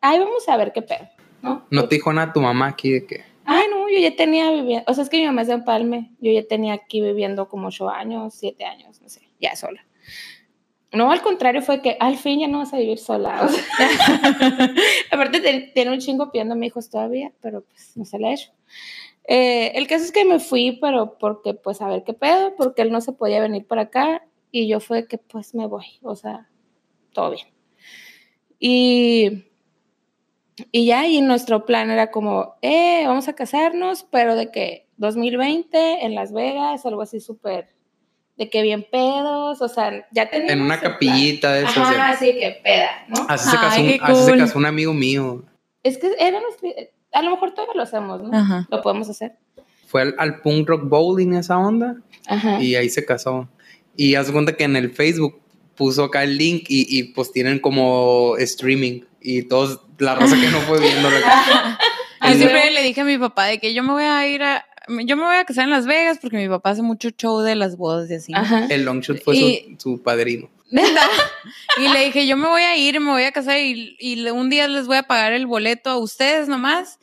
[0.00, 1.08] ay, vamos a ver qué pedo,
[1.42, 1.66] ¿no?
[1.70, 3.24] No te dijo nada tu mamá aquí de que.
[3.44, 6.10] Ay, no, yo ya tenía viviendo, o sea, es que mi mamá es de Empalme,
[6.20, 9.86] yo ya tenía aquí viviendo como ocho años, siete años, no sé, ya sola.
[10.92, 13.42] No, al contrario, fue que al fin ya no vas a vivir sola.
[13.44, 13.88] o sea.
[15.10, 18.50] aparte, te- tiene un chingo pidiéndome hijos todavía, pero pues no se le ha hecho.
[19.28, 22.82] Eh, el caso es que me fui, pero porque, pues, a ver qué pedo, porque
[22.82, 26.14] él no se podía venir para acá y yo fue que, pues, me voy, o
[26.14, 26.48] sea,
[27.12, 27.46] todo bien.
[28.58, 29.44] Y,
[30.70, 36.04] y ya, y nuestro plan era como, eh, vamos a casarnos, pero de que 2020
[36.06, 37.68] en Las Vegas, algo así súper,
[38.36, 40.92] de que bien pedos, o sea, ya teníamos En una el plan.
[40.92, 41.76] capillita de esas.
[41.78, 43.26] Ajá, así que peda, ¿no?
[43.28, 43.88] Así, se casó un,
[44.24, 45.42] se casó un amigo mío.
[45.82, 46.68] Es que era nuestro,
[47.16, 48.36] a lo mejor todavía lo hacemos, ¿no?
[48.36, 48.66] Ajá.
[48.70, 49.32] Lo podemos hacer.
[49.86, 51.96] Fue al, al punk rock bowling esa onda.
[52.26, 52.60] Ajá.
[52.62, 53.48] Y ahí se casó.
[53.96, 55.40] Y haz de cuenta que en el Facebook
[55.76, 59.02] puso acá el link y, y pues tienen como streaming.
[59.20, 61.16] Y todos, la raza que no fue viéndolo.
[62.22, 64.42] Yo Y siempre le dije a mi papá de que yo me voy a ir
[64.42, 64.64] a.
[65.04, 67.54] Yo me voy a casar en Las Vegas porque mi papá hace mucho show de
[67.54, 68.32] las bodas y así.
[68.34, 68.66] Ajá.
[68.70, 70.48] El long shot fue Y- su, su padrino.
[71.78, 73.96] Y le dije, yo me voy a ir, me voy a casar y,
[74.30, 76.98] un día les voy a pagar el boleto a ustedes nomás.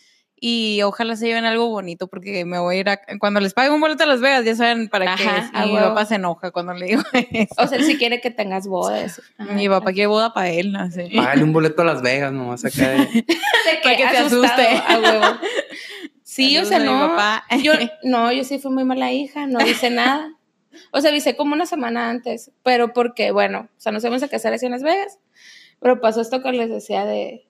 [0.46, 3.00] Y ojalá se lleven algo bonito porque me voy a ir a...
[3.18, 5.54] Cuando les pague un boleto a Las Vegas, ya saben para qué es.
[5.68, 5.88] mi huevo.
[5.90, 7.56] papá se enoja cuando le digo eso.
[7.60, 9.22] O sea, él sí quiere que tengas bodas.
[9.38, 9.54] Ajá.
[9.54, 11.04] Mi papá quiere boda para él, así.
[11.16, 12.90] Págale un boleto a Las Vegas nomás acá.
[12.90, 13.26] de- De
[13.84, 14.68] Para que se asuste.
[14.86, 15.26] a huevo.
[16.24, 17.08] Sí, o Saludos sea, a mi no.
[17.16, 17.46] papá.
[17.64, 20.34] Yo, no, yo sí fui muy mala hija, no hice nada.
[20.92, 24.28] O sea, avisé como una semana antes, pero porque, bueno, o sea, nos íbamos a
[24.28, 25.20] casar así en Las Vegas,
[25.80, 27.48] pero pasó esto que les decía de,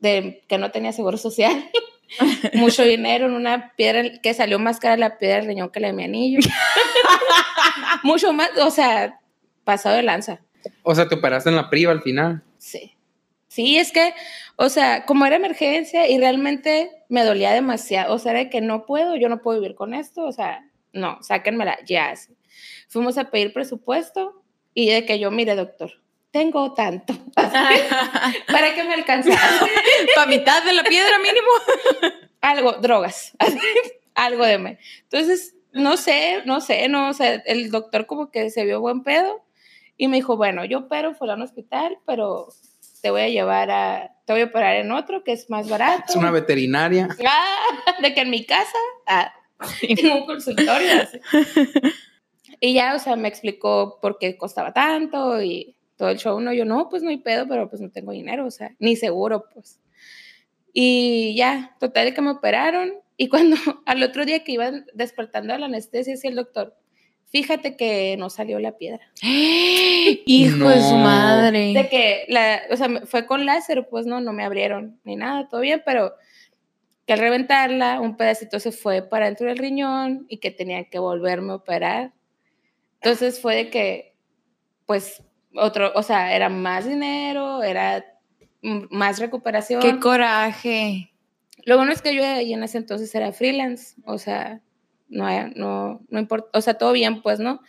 [0.00, 1.68] de que no tenía seguro social.
[2.54, 5.88] Mucho dinero en una piedra que salió más cara la piedra del riñón que la
[5.88, 6.40] de mi anillo.
[8.02, 9.20] Mucho más, o sea,
[9.64, 10.40] pasado de lanza.
[10.82, 12.42] O sea, te operaste en la priva al final.
[12.58, 12.94] Sí.
[13.48, 14.14] Sí, es que,
[14.56, 18.60] o sea, como era emergencia y realmente me dolía demasiado, o sea, era de que
[18.60, 22.12] no puedo, yo no puedo vivir con esto, o sea, no, sáquenmela ya.
[22.88, 24.42] Fuimos a pedir presupuesto
[24.74, 25.92] y de que yo, mire, doctor,
[26.34, 29.38] tengo tanto para que me alcanzara
[30.16, 31.46] Para mitad de la piedra mínimo.
[32.40, 33.36] algo, drogas,
[34.16, 34.78] algo de me.
[35.04, 39.04] Entonces, no sé, no sé, no, o sea, el doctor como que se vio buen
[39.04, 39.44] pedo
[39.96, 42.48] y me dijo, bueno, yo opero fuera al hospital, pero
[43.00, 46.04] te voy a llevar a, te voy a operar en otro que es más barato.
[46.08, 47.08] Es una veterinaria.
[47.24, 49.32] Ah, de que en mi casa, ah,
[49.82, 51.00] en un consultorio.
[51.00, 51.20] así.
[52.58, 56.40] Y ya, o sea, me explicó por qué costaba tanto y todo el show.
[56.40, 58.96] No, yo no, pues no hay pedo, pero pues no tengo dinero, o sea, ni
[58.96, 59.80] seguro, pues.
[60.72, 62.94] Y ya, total de que me operaron.
[63.16, 66.76] Y cuando al otro día que iban despertando de la anestesia, decía el doctor,
[67.26, 69.10] fíjate que no salió la piedra.
[69.22, 71.72] Hijo de su madre.
[71.72, 75.48] De que, la, o sea, fue con láser, pues no, no me abrieron ni nada,
[75.48, 76.14] todo bien, pero
[77.06, 80.98] que al reventarla, un pedacito se fue para dentro del riñón y que tenían que
[80.98, 82.12] volverme a operar.
[83.00, 84.14] Entonces fue de que,
[84.86, 85.22] pues,
[85.54, 88.04] otro, o sea, era más dinero, era
[88.62, 89.80] más recuperación.
[89.80, 91.12] Qué coraje.
[91.64, 94.60] Lo bueno es que yo en ese entonces era freelance, o sea,
[95.08, 97.60] no, no, no importa, o sea, todo bien, pues, ¿no?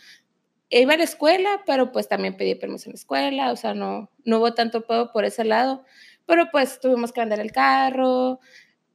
[0.70, 4.12] Iba a la escuela, pero pues también pedí permiso en la escuela, o sea, no,
[4.26, 5.84] no hubo tanto pedo por ese lado,
[6.26, 8.40] pero pues tuvimos que vender el carro,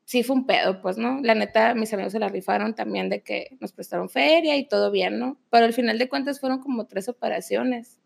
[0.05, 1.21] sí fue un pedo, pues, ¿no?
[1.23, 4.91] La neta, mis amigos se la rifaron también de que nos prestaron feria y todo
[4.91, 5.39] bien, ¿no?
[5.51, 8.00] Pero al final de cuentas fueron como tres operaciones,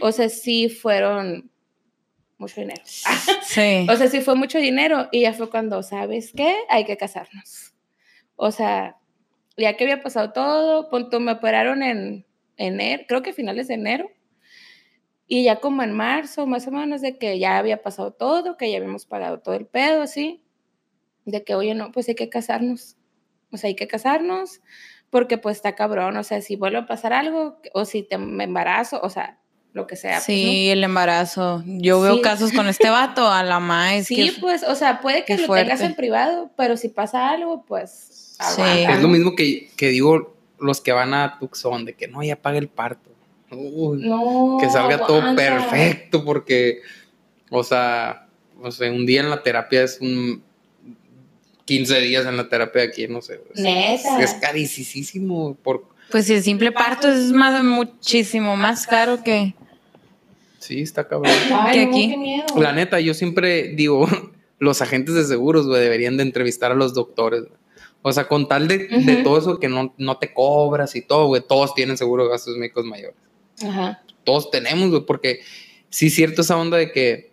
[0.00, 1.50] o sea, sí fueron
[2.38, 2.82] mucho dinero.
[3.42, 3.86] Sí.
[3.90, 6.56] O sea, sí fue mucho dinero y ya fue cuando, ¿sabes qué?
[6.70, 7.74] Hay que casarnos.
[8.36, 8.96] O sea,
[9.58, 12.24] ya que había pasado todo, punto, me operaron en
[12.56, 14.10] enero, creo que finales de enero.
[15.26, 18.70] Y ya como en marzo, más o menos, de que ya había pasado todo, que
[18.70, 20.42] ya habíamos pagado todo el pedo, así,
[21.24, 22.96] de que, oye, no, pues hay que casarnos.
[23.50, 24.62] O sea, hay que casarnos
[25.10, 26.16] porque pues está cabrón.
[26.16, 29.41] O sea, si vuelve a pasar algo o si te me embarazo, o sea,
[29.72, 30.16] lo que sea.
[30.16, 30.34] pues, ¿no?
[30.34, 31.62] Sí, el embarazo.
[31.66, 32.22] Yo veo Sí.
[32.22, 34.06] casos con este vato, a la más.
[34.06, 38.36] Sí, pues, o sea, puede que lo tengas en privado, pero si pasa algo, pues.
[38.56, 38.62] Sí.
[38.62, 42.36] Es lo mismo que, que digo los que van a Tucson, de que no, ya
[42.36, 43.10] paga el parto.
[43.50, 46.80] Uy, No, que salga todo perfecto, porque,
[47.50, 48.26] o sea,
[48.62, 50.42] o sea, un día en la terapia es un
[51.64, 53.40] 15 días en la terapia aquí, no sé.
[53.54, 54.20] Neta.
[54.22, 55.91] Es carísimo por...
[56.12, 59.54] Pues si el simple parto es más, muchísimo más caro que...
[60.58, 61.32] Sí, está cabrón.
[61.50, 62.10] Ay, que aquí.
[62.10, 62.44] qué miedo.
[62.56, 64.06] La neta, yo siempre digo,
[64.58, 67.44] los agentes de seguros, güey, deberían de entrevistar a los doctores.
[68.02, 71.28] O sea, con tal de, de todo eso que no, no te cobras y todo,
[71.28, 73.16] güey, todos tienen seguro de gastos médicos mayores.
[73.66, 74.02] Ajá.
[74.24, 75.40] Todos tenemos, güey, porque
[75.88, 77.31] sí es cierto esa onda de que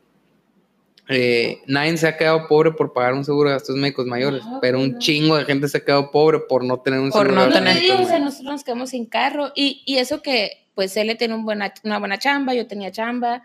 [1.09, 4.59] eh, nadie se ha quedado pobre por pagar un seguro de gastos médicos mayores, No,
[4.61, 4.99] pero un no.
[4.99, 7.47] chingo de gente se ha quedado pobre por no tener un Por seguro no de
[7.47, 7.73] No tener.
[7.81, 11.13] digo, o médicos sea, nosotros nos quedamos sin carro y, y eso que pues él
[11.17, 13.41] tiene un buena, una buena chamba, yo tenía chamba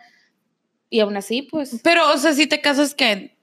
[0.90, 3.34] y aún así pues Pero, o sea, si te casas, ¿qué?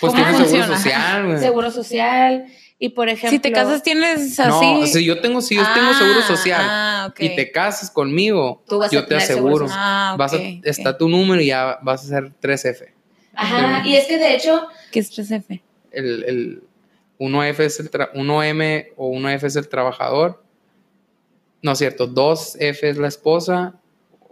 [0.00, 1.38] Pues ¿Cómo tiene seguro social, güey.
[1.38, 2.46] seguro social
[2.78, 3.30] y por ejemplo...
[3.30, 4.48] Si te casas, tienes así...
[4.48, 6.60] No, o sea, yo tengo, sí, yo tengo Ah, seguro social.
[6.64, 7.20] Ah, ok.
[7.20, 9.66] y te casas conmigo, Tú vas a yo te aseguro.
[9.70, 10.66] Ah, Vas a, ok, ok.
[10.66, 12.92] está tu número y ya vas a ser 3F.
[13.36, 15.60] Ajá, y es que de hecho, ¿Qué es 3F?
[15.90, 16.62] El, el
[17.18, 20.42] 1F es el tra- 1M o 1F es el trabajador.
[21.62, 23.80] No es cierto, 2F es la esposa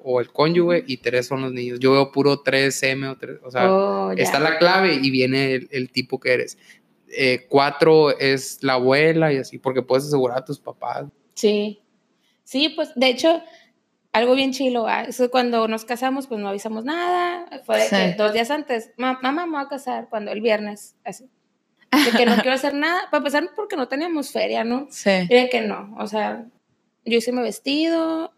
[0.05, 1.78] o el cónyuge y 3 son los niños.
[1.80, 5.68] Yo veo puro 3M o 3, o sea, oh, está la clave y viene el,
[5.70, 6.59] el tipo que eres.
[7.48, 11.07] 4 es la abuela y así, porque puedes asegurar a tus papás.
[11.34, 11.80] Sí,
[12.44, 13.42] sí, pues de hecho,
[14.12, 15.02] algo bien chilo, ¿ah?
[15.04, 17.90] Eso cuando nos casamos, pues no avisamos nada, fue Sí.
[17.96, 21.24] que dos días antes, "Ma- mamá me voy a casar, cuando el viernes, así,
[22.14, 24.86] de que no quiero hacer nada, para empezar porque no teníamos feria, ¿no?
[24.90, 25.10] Sí.
[25.28, 26.44] Y de que no, o sea,
[27.04, 28.32] yo hice mi vestido,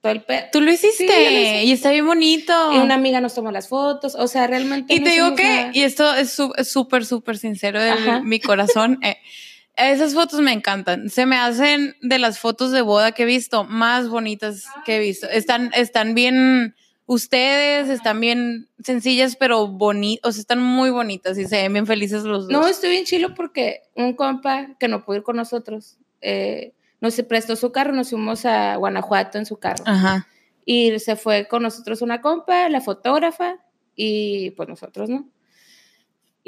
[0.00, 0.44] todo el pe...
[0.52, 1.64] Tú lo hiciste Sí, lo hice.
[1.64, 2.72] y está bien bonito.
[2.72, 5.42] Y una amiga nos tomó las fotos, o sea, realmente Y no te digo que,
[5.44, 5.70] nada.
[5.74, 6.38] y esto es
[6.70, 9.18] súper, súper sincero de mi corazón, eh,
[9.78, 11.08] esas fotos me encantan.
[11.08, 14.98] Se me hacen de las fotos de boda que he visto más bonitas que he
[14.98, 15.28] visto.
[15.28, 16.74] Están, están bien,
[17.06, 21.86] ustedes están bien sencillas, pero bonitas, o sea, están muy bonitas y se ven bien
[21.86, 22.52] felices los dos.
[22.52, 27.14] No, estoy bien chilo porque un compa que no pudo ir con nosotros, eh, nos
[27.22, 29.84] prestó su carro, nos fuimos a Guanajuato en su carro.
[29.86, 30.26] Ajá.
[30.64, 33.56] Y se fue con nosotros una compa, la fotógrafa,
[33.94, 35.28] y pues nosotros, ¿no?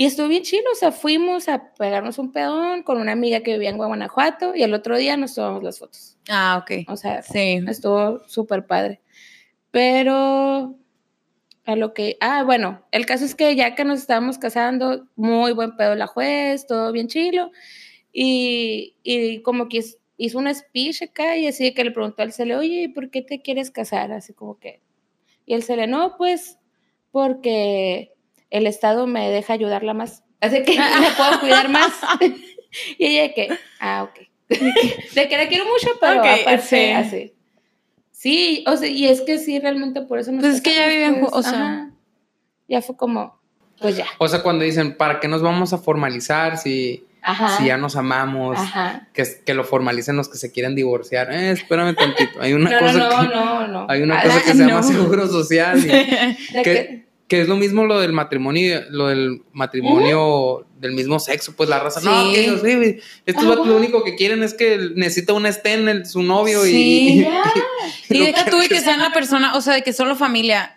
[0.01, 3.53] Y estuvo bien chilo, o sea, fuimos a pegarnos un pedón con una amiga que
[3.53, 6.17] vivía en Guanajuato y el otro día nos tomamos las fotos.
[6.31, 6.89] Ah, ok.
[6.91, 7.61] O sea, Sí.
[7.69, 9.03] estuvo súper padre.
[9.71, 10.75] Pero
[11.67, 15.53] a lo que, ah, bueno, el caso es que ya que nos estábamos casando, muy
[15.53, 17.51] buen pedo la juez, todo bien chilo.
[18.11, 22.33] Y, y como que hiz- hizo una speech acá y así que le preguntó al
[22.33, 24.13] Cele, oye, ¿por qué te quieres casar?
[24.13, 24.81] Así como que.
[25.45, 26.59] Y el Cele, no, pues
[27.13, 28.15] porque
[28.51, 30.23] el Estado me deja ayudarla más.
[30.41, 31.93] Así que me puedo cuidar más.
[32.99, 33.49] y ella de que,
[33.81, 34.27] ah, ok.
[35.15, 36.91] De que la quiero mucho, pero Ok, aparte, sí.
[36.91, 37.35] así.
[38.13, 41.15] Sí, o sea, y es que sí, realmente por eso nos Pues es que ya
[41.21, 41.53] pues, o sea.
[41.53, 41.91] ajá.
[42.69, 43.41] Ya fue como,
[43.81, 44.07] pues ya.
[44.19, 47.57] O sea, cuando dicen, ¿para qué nos vamos a formalizar si, Ajá.
[47.57, 48.59] si ya nos amamos?
[48.59, 49.09] Ajá.
[49.15, 51.33] Que, que lo formalicen los que se quieran divorciar.
[51.33, 52.41] Eh, espérame tantito.
[52.41, 53.87] Hay una No, no, cosa no, que, no, no.
[53.89, 54.69] Hay una Ah, cosa que se no.
[54.69, 55.79] llama seguro social.
[55.79, 60.93] y- de que, que- que es lo mismo lo del matrimonio, lo del matrimonio del
[60.93, 62.01] mismo sexo, pues la raza.
[62.01, 62.35] No, Sí.
[62.35, 65.89] que ellos, sí, estos Ah, vatos lo único que quieren es que necesita un estén
[65.89, 67.09] en su novio y- Sí.
[67.09, 67.43] y, Ya.
[68.09, 70.17] Y lo deja que- tú y que sean la persona, o sea, de que solo
[70.17, 70.77] familia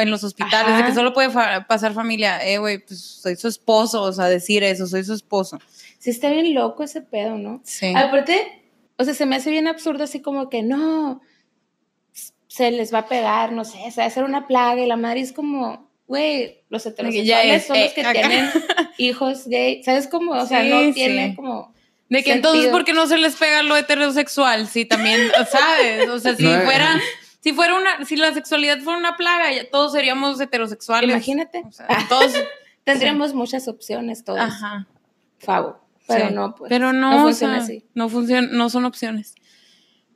[0.00, 0.78] en los hospitales, Ajá.
[0.82, 4.26] de que solo puede fa- pasar familia, eh, güey, pues soy su esposo, o sea,
[4.26, 5.58] decir eso, soy su esposo.
[5.98, 7.60] Sí está bien loco ese pedo, ¿no?
[7.64, 7.92] Sí.
[7.94, 8.62] Aparte,
[8.96, 11.20] o sea, se me hace bien absurdo así como que no,
[12.56, 14.96] se les va a pegar, no sé, se va a hacer una plaga y la
[14.96, 18.12] madre es como, güey, los heterosexuales es, son los eh, que acá.
[18.12, 18.50] tienen
[18.98, 20.32] hijos gay, ¿sabes cómo?
[20.32, 20.92] O sea, Sí, no sí.
[20.94, 21.74] tiene como...
[22.08, 22.68] De que entonces.
[22.68, 24.68] ¿por qué no se les pega lo heterosexual?
[24.68, 26.08] Sí, también, ¿sabes?
[26.08, 27.00] O sea, si No, fuera,
[27.40, 31.10] si fuera una, si la sexualidad fuera una plaga, ya todos seríamos heterosexuales.
[31.10, 32.32] Imagínate, O sea, todos,
[32.84, 34.86] tendríamos muchas opciones todos, ajá.
[35.40, 36.34] Favo, pero Sí.
[36.34, 36.68] no, pues.
[36.68, 37.84] Pero no, no o funciona sea, así.
[37.94, 39.34] No funciona, no son opciones.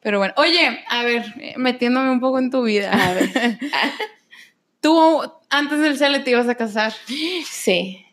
[0.02, 1.24] Pero bueno, oye, a ver,
[1.56, 2.90] metiéndome un poco en tu vida.
[2.92, 3.30] A ver.
[4.80, 5.20] Tú
[5.50, 6.92] antes del CL te ibas a casar.
[7.44, 8.04] Sí.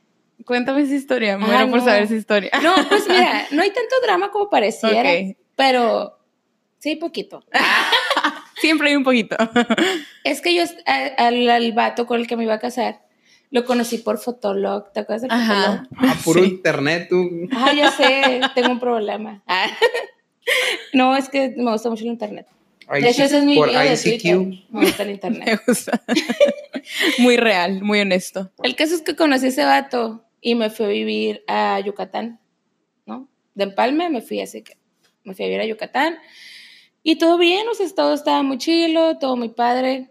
[0.46, 1.36] Cuéntame esa historia.
[1.36, 2.52] Ah, Muero por saber esa historia.
[2.62, 5.12] No, pues mira, no hay tanto drama como pareciera,
[5.56, 6.18] pero
[6.80, 7.44] sí, poquito.
[8.60, 9.38] Siempre hay un poquito.
[10.24, 10.64] Es que yo
[11.18, 13.02] al, al vato con el que me iba a casar
[13.50, 15.86] lo conocí por Fotolog, ¿te acuerdas Ajá.
[15.90, 16.12] Fotolog?
[16.12, 16.50] Ah, puro Sí.
[16.50, 17.30] internet, tú.
[17.54, 19.42] Ah, ya sé, tengo un problema.
[19.48, 19.68] Ah.
[20.94, 22.48] No, es que me gusta mucho el internet.
[22.92, 23.98] De hecho, ese es mi por video de.
[23.98, 24.38] Twitter.
[24.70, 25.62] Me gusta el Me internet.
[25.68, 26.02] gusta.
[27.20, 28.52] muy real, muy honesto.
[28.64, 32.40] El caso es que conocí a ese vato y me fui a vivir a Yucatán,
[33.06, 33.28] ¿no?
[33.56, 34.78] De Empalme me fui, así que
[35.24, 36.18] me fui a vivir a Yucatán.
[37.04, 40.10] Y todo bien, o sea, todo estaba muy chilo, todo muy padre.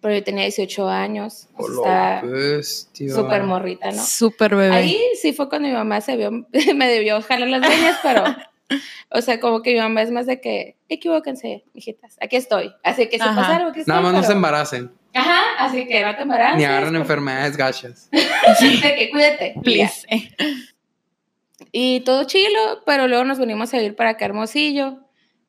[0.00, 1.48] pero yo tenía 18 años.
[1.56, 3.14] o sea, Hola, estaba bestia.
[3.14, 4.04] súper morrita, ¿no?
[4.04, 4.74] Súper bebé.
[4.74, 6.30] Ahí sí fue cuando mi mamá se vio,
[6.74, 8.24] me debió jalar las venas, pero,
[9.10, 12.72] o sea, como que mi mamá es más de que, equivóquense, mijitas, aquí estoy.
[12.82, 13.34] Así que si Ajá.
[13.34, 13.84] pasa algo, estoy.
[13.86, 16.56] Nada más no se pero- embaracen, Ajá, así que no te embaraces.
[16.58, 18.08] ni agarran pues, enfermedades gachas.
[18.12, 19.54] De que cuídate.
[19.62, 20.06] Please.
[20.08, 20.30] Eh.
[21.72, 24.98] Y todo chilo, pero luego nos venimos a ir para acá Hermosillo.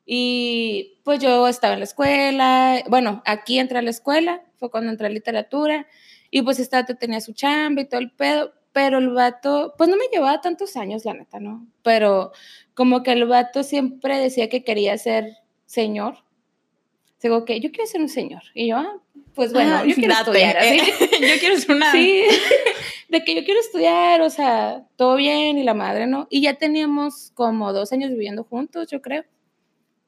[0.05, 4.91] Y pues yo estaba en la escuela, bueno, aquí entré a la escuela, fue cuando
[4.91, 5.87] entré a literatura,
[6.31, 9.89] y pues este vato tenía su chamba y todo el pedo, pero el vato, pues
[9.89, 11.65] no me llevaba tantos años, la neta, ¿no?
[11.83, 12.31] Pero
[12.81, 16.15] como que el vato siempre decía que quería ser señor.
[17.21, 18.41] Digo, que yo quiero ser un señor.
[18.55, 18.97] Y yo, ah,
[19.35, 20.31] pues bueno, Ah, yo quiero date.
[20.31, 20.77] estudiar así.
[21.21, 21.91] yo quiero ser una.
[21.91, 22.23] Sí,
[23.09, 26.25] de que yo quiero estudiar, o sea, todo bien y la madre, ¿no?
[26.31, 29.25] Y ya teníamos como dos años viviendo juntos, yo creo.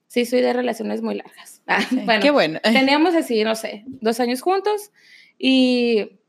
[0.08, 1.62] Sí, soy de relaciones muy largas.
[1.68, 2.60] Ah, bueno, Qué bueno.
[2.64, 4.92] teníamos así, no sé, dos años juntos
[5.38, 6.20] y,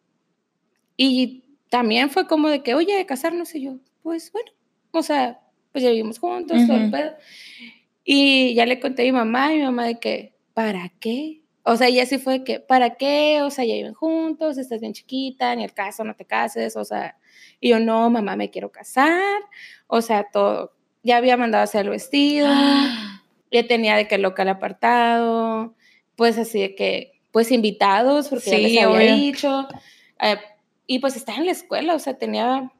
[0.99, 4.51] y también fue como de que, oye, casarnos y yo, pues bueno,
[4.91, 5.41] o sea,
[5.75, 7.15] pues ya vivimos juntos, todo el pedo.
[8.05, 11.41] Y ya le conté a mi mamá y mi mamá de que, ¿para qué?
[11.65, 13.41] O sea, ella sí fue de que, ¿para qué?
[13.43, 16.85] O sea, ya viven juntos, estás bien chiquita, ni el caso, no te cases, o
[16.85, 17.19] sea,
[17.61, 19.43] y yo, no, mamá, me quiero casar,
[19.89, 20.73] o sea, todo.
[21.03, 22.47] Ya había mandado a hacer el vestido,
[23.51, 25.75] ya tenía de que el local apartado,
[26.15, 29.17] pues así de que, pues invitados, porque ya Sí, les había obvio.
[29.17, 29.69] dicho,
[30.21, 30.37] eh,
[30.87, 32.71] y pues estaba en la escuela, o sea, tenía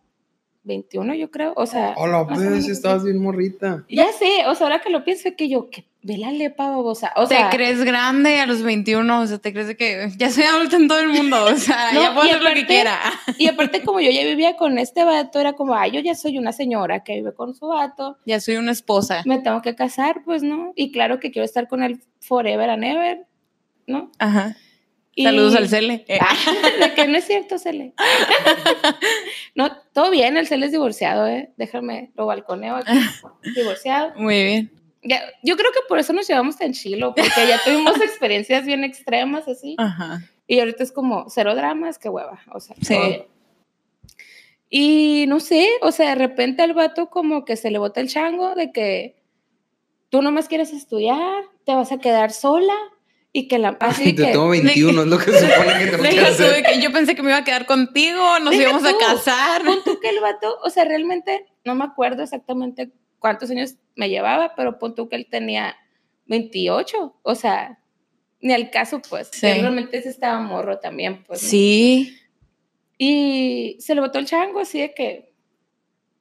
[0.65, 1.95] 21 yo creo, o sea.
[1.97, 3.85] Hola, pues, estabas bien morrita.
[3.89, 7.13] Ya sé, o sea, ahora que lo pienso, que yo, que ve la lepa babosa,
[7.17, 7.49] o sea.
[7.51, 10.77] te crees grande a los 21, o sea, te crees de que ya soy adulta
[10.77, 12.99] en todo el mundo, o sea, No, ya puedo hacer lo que aparte- quiera.
[13.39, 16.39] Y aparte, como yo ya vivía con este vato, era como, ay, yo ya soy
[16.39, 19.23] una señora que vive con su vato, Ya soy una esposa.
[19.27, 20.73] me tengo que casar, pues, ¿no?
[20.77, 23.27] Y claro que quiero estar con él forever and ever,
[23.87, 24.11] ¿no?
[24.19, 24.57] Ajá.
[25.17, 26.05] Y- Saludos al Cele.
[26.09, 26.19] Eh,
[26.81, 27.93] de que no es cierto, Cele.
[29.55, 31.53] No, todo bien, el Cele es divorciado, ¿eh?
[31.57, 32.93] Déjame, lo balconeo aquí.
[33.55, 34.13] Divorciado.
[34.17, 34.73] Muy bien.
[35.03, 38.83] Ya, yo creo que por eso nos llevamos tan chilo, porque ya tuvimos experiencias bien
[38.85, 39.77] extremas así.
[39.79, 40.23] Ajá.
[40.47, 42.41] Y ahorita es como cero dramas, qué hueva.
[42.53, 42.95] O sea, Sí.
[42.95, 43.29] todo.
[44.71, 48.09] Y no sé, o sea, de repente al vato como que se le bota el
[48.09, 49.15] chango de que
[50.09, 52.75] tú nomás quieres estudiar, te vas a quedar sola
[53.37, 53.77] y que la...
[53.81, 56.63] Así Te que, tengo 21, es lo que se supone que tengo que hacer.
[56.65, 59.65] que yo pensé que me iba a quedar contigo, nos Deja íbamos a casar.
[59.65, 64.09] pon tú que el vato, o sea, realmente no me acuerdo exactamente cuántos años me
[64.09, 65.77] llevaba, pero pon tú que él tenía
[66.27, 67.81] 28, o sea,
[68.41, 69.47] ni al caso, pues, Sí.
[69.49, 71.43] realmente ese estaba morro también, pues.
[71.43, 71.49] ¿no?
[71.49, 72.17] Sí.
[72.99, 75.33] Y se le botó el chango así de que,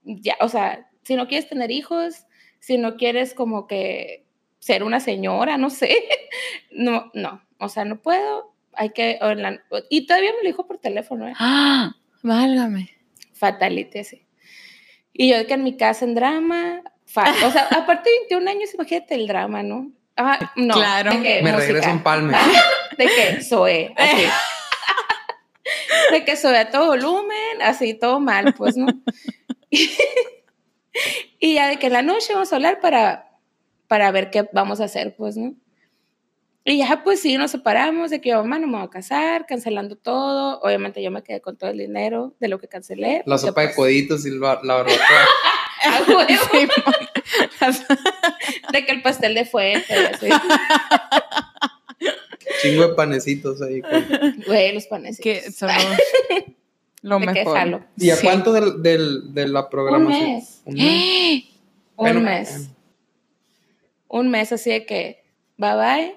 [0.03, 2.25] ya, o sea, si no quieres tener hijos,
[2.59, 4.22] si no quieres como que
[4.63, 5.93] ser una señora, no sé,
[6.71, 10.77] no, no, o sea, no puedo, hay que, la- y todavía me lo dijo por
[10.77, 11.33] teléfono, ¿eh?
[11.37, 12.89] Ah, válgame.
[13.33, 14.25] Fatality, así.
[15.11, 18.73] Y yo de que en mi casa en drama, o sea, aparte de 21 años,
[18.73, 19.91] imagínate el drama, ¿no?
[20.15, 20.75] Ah, no.
[20.75, 21.11] Claro.
[21.11, 21.67] de que Me música.
[21.67, 22.37] regreso en palme.
[22.97, 24.23] De que Zoe, así.
[26.11, 28.85] De que Zoe a todo volumen, así, todo mal, pues, ¿no?
[31.39, 33.31] Y ya de que en la noche vamos a hablar para,
[33.93, 35.53] para ver qué vamos a hacer, pues, ¿no?
[36.65, 39.45] Y ya, pues sí, nos separamos de que yo, mamá, no me voy a casar,
[39.45, 40.59] cancelando todo.
[40.61, 43.21] Obviamente yo me quedé con todo el dinero de lo que cancelé.
[43.27, 44.97] La sopa de pues, coditos y la, la barbacoa.
[46.51, 46.67] Sí,
[48.71, 50.27] de que el pastel de fuente, así.
[52.63, 53.81] Chingo de panecitos ahí.
[53.81, 55.19] con- Güey, los panes.
[55.19, 55.69] que son
[57.03, 57.83] lo De mejor.
[57.97, 58.25] ¿Y a Sí.
[58.25, 60.31] cuánto del, del, de la Un programación?
[60.35, 60.61] mes.
[60.65, 60.83] Un mes.
[61.95, 62.69] Un Bueno, mes.
[64.15, 65.23] Un mes así de que,
[65.57, 66.15] bye bye.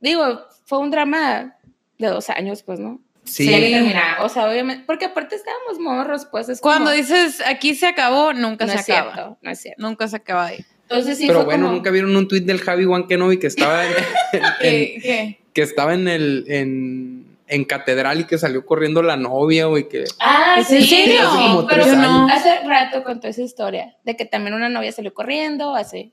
[0.00, 1.56] Digo, fue un drama
[1.98, 3.00] de dos años, pues, ¿no?
[3.24, 3.46] Sí.
[3.50, 7.86] Terminaba, O sea, obviamente, porque aparte estábamos morros, pues es Cuando como, dices aquí se
[7.86, 9.12] acabó, nunca no se es acaba.
[9.12, 9.82] cierto, no es cierto.
[9.82, 10.64] Nunca se acaba ahí.
[10.82, 13.48] Entonces sí Pero fue bueno, como, nunca vieron un tuit del Javi Juan Kenobi que
[13.48, 13.92] estaba en,
[14.60, 15.40] en- ¿Qué?
[15.52, 20.04] Que estaba en el en, en catedral y que salió corriendo la novia, güey, que
[20.20, 21.20] Ah, ¿Es en sí, serio?
[21.28, 22.28] Hace como pero tres no.
[22.28, 26.12] hace rato contó esa historia de que también una novia salió corriendo, así.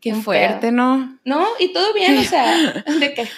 [0.00, 0.72] Qué Un fuerte, pedo.
[0.72, 1.18] ¿no?
[1.24, 2.54] No, y todo bien, o sea,
[3.00, 3.28] de que.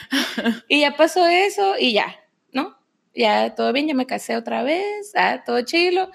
[0.68, 2.16] Y ya pasó eso y ya,
[2.52, 2.76] ¿no?
[3.14, 6.10] Ya todo bien, ya me casé otra vez, ah, todo chilo.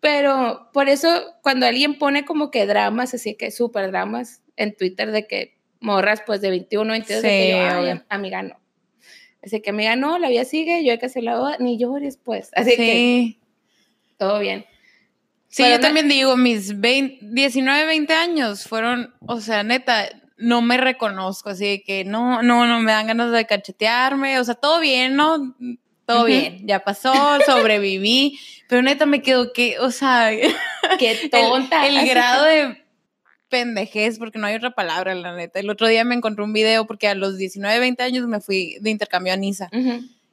[0.00, 1.08] Pero por eso,
[1.42, 6.22] cuando alguien pone como que dramas, así que súper dramas en Twitter de que morras
[6.24, 7.92] pues de 21, 22, de que Sí, yo, ay, obvio.
[7.92, 8.58] am- amiga, no.
[9.42, 12.16] Así que amiga, no, la vida sigue, yo hay que hacer la boda, ni llores
[12.16, 12.50] pues.
[12.54, 13.40] Así que sí.
[14.18, 14.64] todo bien.
[15.52, 20.62] Sí, Pero yo también digo, mis 20, 19, 20 años fueron, o sea, neta, no
[20.62, 24.54] me reconozco, así de que no, no, no me dan ganas de cachetearme, o sea,
[24.54, 25.56] todo bien, ¿no?
[26.06, 27.12] Todo bien, ya pasó,
[27.46, 28.38] sobreviví,
[28.68, 30.30] pero neta me quedo que, o sea,
[30.98, 31.86] Qué tonta.
[31.86, 32.84] El, grado de
[33.48, 35.58] pendejez, porque no hay otra palabra, la neta.
[35.58, 38.76] El otro día me encontré un video porque a los 19, 20 años me fui
[38.80, 39.68] de intercambio a Niza.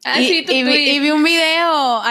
[0.04, 1.67] Ah, y, sí, tú, y tú vi, y- y vi un video,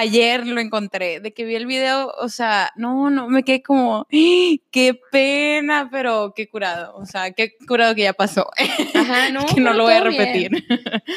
[0.06, 4.00] ayer lo encontré, de que vi el video, o sea, no, no, me quedé como,
[4.00, 4.56] ¡ah!
[4.70, 8.48] qué pena, pero qué curado, o sea, qué curado que ya pasó,
[8.94, 10.16] Ajá, no, que no lo voy a bien.
[10.52, 10.66] repetir.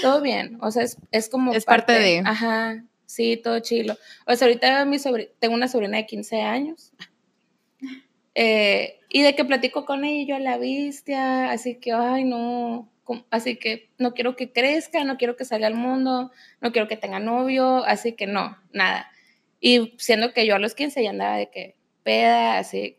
[0.02, 3.96] Todo bien, o sea, es, es como Es parte de- Ajá, sí, todo chilo.
[4.26, 6.92] O sea, ahorita mi sobri- tengo una sobrina de 15 años.
[8.36, 12.88] Eh, y de que platico con ella y yo la bestia, así que, ay, no,
[13.30, 16.32] así que no quiero que crezca, no quiero que salga al mundo,
[16.62, 19.10] no quiero que tenga novio, así que no, nada.
[19.60, 22.98] Y siendo que yo a los 15 ya andaba de que peda, así,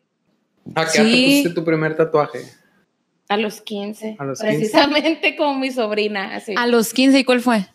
[0.75, 1.25] ¿A qué edad te Sí.
[1.25, 2.41] pusiste tu primer tatuaje?
[3.29, 4.57] a los 15, A los 15.
[4.59, 7.67] precisamente como mi sobrina, así, A los 15, ¿y cuál fue?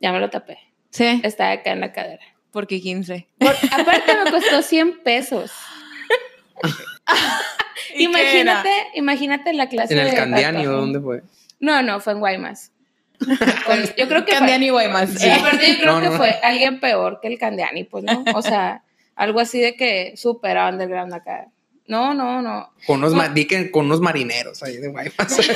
[0.00, 0.58] ya me lo tapé,
[0.90, 2.24] Sí, estaba acá en la cadera.
[2.50, 3.26] porque 15.
[3.38, 5.52] Por- aparte me costó 100 pesos.
[7.94, 11.22] ¿Y qué Imagínate, imagínate la clase ¿En el de Candiani dónde fue?
[11.62, 12.72] No, no, fue en Guaymas.
[13.96, 15.10] Yo creo que Candiani fue, Guaymas.
[15.10, 16.16] Sí, aparte yo creo No, que no.
[16.16, 18.24] fue alguien peor que el Candiani, pues, ¿no?
[18.34, 18.82] O sea,
[19.14, 21.46] algo así de que super underground acá.
[21.86, 22.72] No, no, no.
[22.86, 23.18] Con unos, No.
[23.18, 25.16] ma- di que con unos marineros ahí de Guaymas.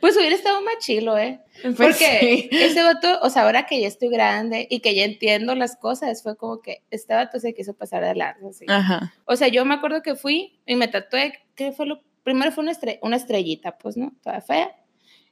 [0.00, 1.40] Pues hubiera estado más chilo, ¿eh?
[1.62, 2.56] Pues Porque sí.
[2.56, 6.22] ese vato, o sea, ahora que ya estoy grande y que ya entiendo las cosas,
[6.22, 8.66] fue como que este vato se quiso pasar de largo, así.
[8.68, 9.14] Ajá.
[9.24, 12.02] O sea, yo me acuerdo que fui y me tatué, ¿qué fue lo?
[12.22, 14.12] Primero fue una, estre- una estrellita, pues, ¿no?
[14.22, 14.74] Toda fea.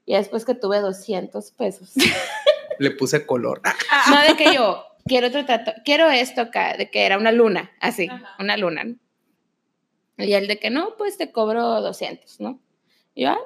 [0.06, 1.92] Y después que tuve 200 pesos.
[2.78, 3.60] Le puse color.
[4.10, 7.70] No de que yo quiero otro tatu, quiero esto acá, de que era una luna,
[7.80, 8.28] así, Ajá.
[8.38, 8.84] una luna.
[8.84, 8.96] ¿no?
[10.18, 12.60] Y el de que no, pues te cobro 200, ¿no?
[13.14, 13.38] Y yo, ah,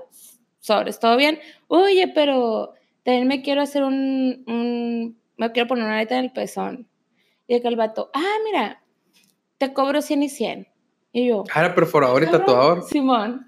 [0.60, 1.38] sobres, todo bien.
[1.68, 6.32] Oye, pero también me quiero hacer un, un me quiero poner una areta en el
[6.32, 6.88] pezón.
[7.46, 8.82] Y de que el vato, ah, mira,
[9.58, 10.68] te cobro 100 y 100.
[11.16, 12.82] Y yo, Ah, era perforador y tatuador.
[12.88, 13.46] Simón.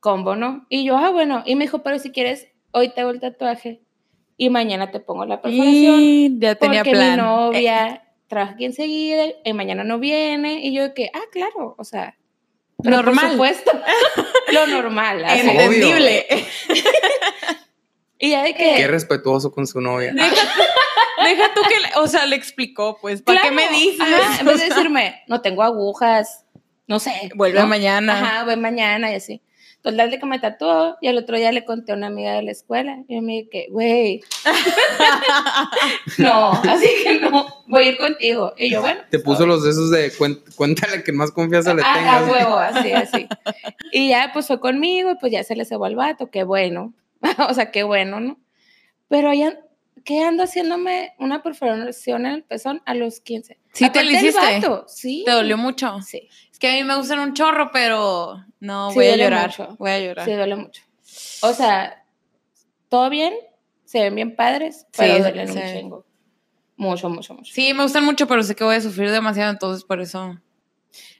[0.00, 0.66] Combo, ¿no?
[0.68, 1.44] Y yo, ah, bueno.
[1.46, 3.82] Y me dijo, pero si quieres, hoy te hago el tatuaje
[4.36, 6.00] y mañana te pongo la perforación.
[6.00, 7.10] Y ya tenía porque plan.
[7.12, 10.66] mi novia trabaja aquí enseguida y mañana no viene.
[10.66, 12.16] Y yo que, ah, claro, o sea.
[12.82, 13.20] pero Normal.
[13.24, 13.70] Por supuesto.
[14.52, 15.24] lo normal.
[15.24, 15.48] así.
[15.48, 16.26] Entendible.
[18.18, 18.86] Y ya de Qué que.
[18.88, 20.12] respetuoso con su novia.
[20.14, 24.00] Deja, tú que, le- o sea, le explicó, pues, ¿para qué me dices?
[24.00, 26.41] ajá, en vez de decirme, no tengo agujas,
[26.92, 27.30] no sé.
[27.34, 27.66] Vuelve ¿no?
[27.66, 28.12] mañana.
[28.12, 29.40] Ajá, voy mañana y así.
[29.80, 32.42] Total de que me tatuó y el otro día le conté a una amiga de
[32.42, 34.20] la escuela y me dije que, güey,
[36.18, 38.52] no, así que no, voy a ir contigo.
[38.58, 39.00] Y yo, bueno.
[39.10, 40.12] Te puso los de esos de
[40.54, 42.30] cuéntale que más confianza le a, a tengas.
[42.30, 43.26] huevo, así, así.
[43.90, 46.92] Y ya, pues fue conmigo y pues ya se le cebó al vato, qué bueno.
[47.48, 48.38] o sea, qué bueno, ¿no?
[49.08, 49.58] Pero ya,
[50.04, 53.58] ¿qué ando haciéndome una perforación en el pezón a los 15?
[53.72, 54.40] ¿Sí te lo hiciste?
[54.40, 55.22] vato, Sí.
[55.24, 56.00] ¿Te dolió mucho?
[56.02, 59.46] Sí, Es que a mí me gustan un chorro, pero no, Sí voy a llorar.
[59.48, 59.76] mucho.
[59.78, 60.24] Voy a llorar.
[60.26, 60.82] sí, duele mucho.
[61.42, 62.04] O sea,
[62.88, 63.34] todo bien,
[63.84, 66.06] se ven bien padres, pero Sí, duelen un chingo.
[66.76, 67.52] Mucho, mucho, mucho.
[67.54, 70.38] Sí, me gustan mucho, pero sé que voy a sufrir demasiado, entonces por eso.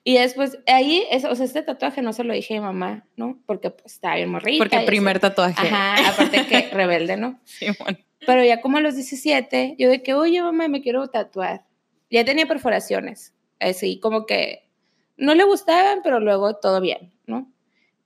[0.04, 3.06] Y después, ahí, es- o sea, este tatuaje no se lo dije a mi mamá,
[3.16, 3.38] ¿no?
[3.46, 4.58] Porque pues estaba bien morrita.
[4.62, 4.86] Porque y así.
[4.86, 5.66] primer tatuaje.
[5.66, 7.40] Ajá, aparte que rebelde, ¿no?
[7.44, 7.98] Sí, bueno.
[8.26, 11.64] Pero ya como a los 17, yo de que, oye, mamá, me quiero tatuar.
[12.10, 14.68] Ya tenía perforaciones, así como que
[15.16, 17.50] no le gustaban, pero luego todo bien, ¿no?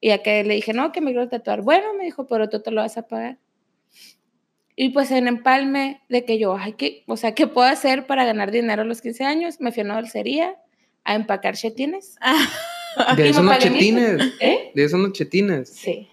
[0.01, 1.62] Y ya que le dije, no, que me quiero tatuar.
[1.62, 3.39] Bueno, me dijo, pero tú te lo vas a pagar.
[4.79, 7.03] Y pues en empalme de que yo, ay, ¿qué?
[7.07, 9.61] O sea, ¿qué puedo hacer para ganar dinero a los 15 años?
[9.61, 10.57] Me fui a una dulcería
[11.07, 12.17] a empacar chetines.
[13.17, 14.23] De Y esos mi- chetines.
[14.41, 14.71] ¿Eh?
[14.75, 15.69] De esos unos chetines.
[15.69, 16.09] Sí.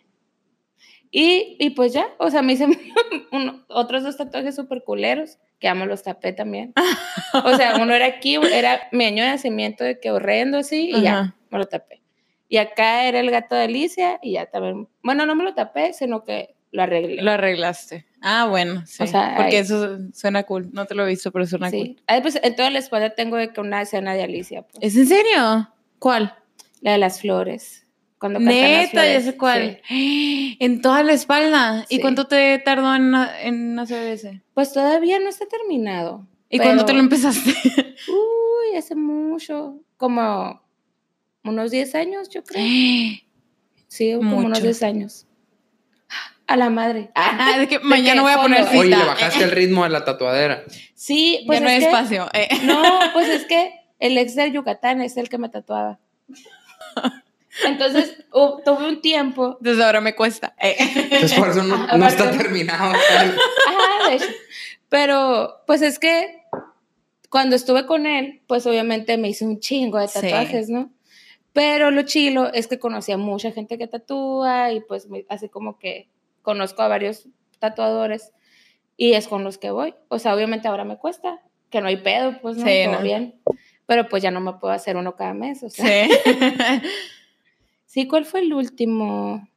[1.12, 2.68] Y, y pues ya, o sea, me hice
[3.32, 6.74] uno- otros dos tatuajes súper culeros, que ya me los tapé también.
[7.44, 11.02] O sea, uno era aquí, era mi año de nacimiento de que horrendo así, y
[11.02, 12.02] ya, me lo tapé.
[12.50, 15.94] Y acá era el gato de Alicia, y ya también, bueno, no me lo tapé,
[15.94, 17.22] sino que lo arreglé.
[17.22, 18.06] Lo arreglaste.
[18.22, 19.04] Ah, bueno, sí.
[19.04, 20.70] O sea, porque ahí- eso suena cool.
[20.74, 21.78] No te lo he visto, pero suena sí.
[21.78, 22.02] cool.
[22.08, 25.70] Ah, pues en toda la espalda tengo una escena de Alicia, pues, ¿Es en serio?
[26.00, 26.36] ¿Cuál?
[26.82, 27.88] la de las flores.
[28.20, 29.82] Cuando Neta, ya sé cuál.
[29.88, 30.58] sí.
[30.60, 31.86] En toda la espalda.
[31.90, 33.14] ¿Y cuánto te tardó en,
[33.44, 34.42] en hacer ese?
[34.54, 36.28] Pues todavía no está terminado.
[36.50, 37.52] ¿Y cuándo te lo empezaste?
[38.10, 40.62] Uy, hace mucho, como
[41.44, 42.64] unos 10 años, yo creo.
[43.88, 44.64] Sí, como unos Mucho.
[44.64, 45.28] 10 años.
[46.48, 47.12] A la madre.
[47.16, 48.80] Ah, de que mañana voy a poner cita.
[48.80, 50.64] Oye, le bajaste el ritmo a la tatuadera.
[50.94, 52.30] Sí, pues ya no es hay que- espacio.
[52.34, 52.50] eh.
[52.64, 52.82] No,
[53.14, 56.00] pues es que el ex del Yucatán es el que me tatuaba.
[57.66, 59.58] Entonces tuve un tiempo.
[59.62, 60.56] Desde ahora me cuesta.
[60.60, 60.76] Eh.
[60.96, 62.94] Entonces por eso no, está terminado.
[62.94, 64.26] Ajá, de hecho.
[64.90, 66.42] Pero, pues es que
[67.30, 70.20] cuando estuve con él, pues obviamente me hice un chingo de Sí.
[70.22, 70.92] tatuajes, ¿no?
[71.52, 75.50] Pero lo chilo es que conocí a mucha gente que tatúa y pues me- así
[75.50, 76.10] como que
[76.44, 77.28] conozco a varios
[77.58, 78.32] tatuadores
[78.98, 79.96] y es con los que voy.
[80.10, 81.42] O sea, obviamente ahora me cuesta,
[81.72, 83.02] que no hay pedo, pues no, Sí, todo no.
[83.02, 83.42] bien.
[83.88, 86.06] Pero pues ya no me puedo hacer uno cada mes, o sea.
[86.08, 86.12] Sí.
[87.86, 89.48] Sí, ¿cuál fue el último?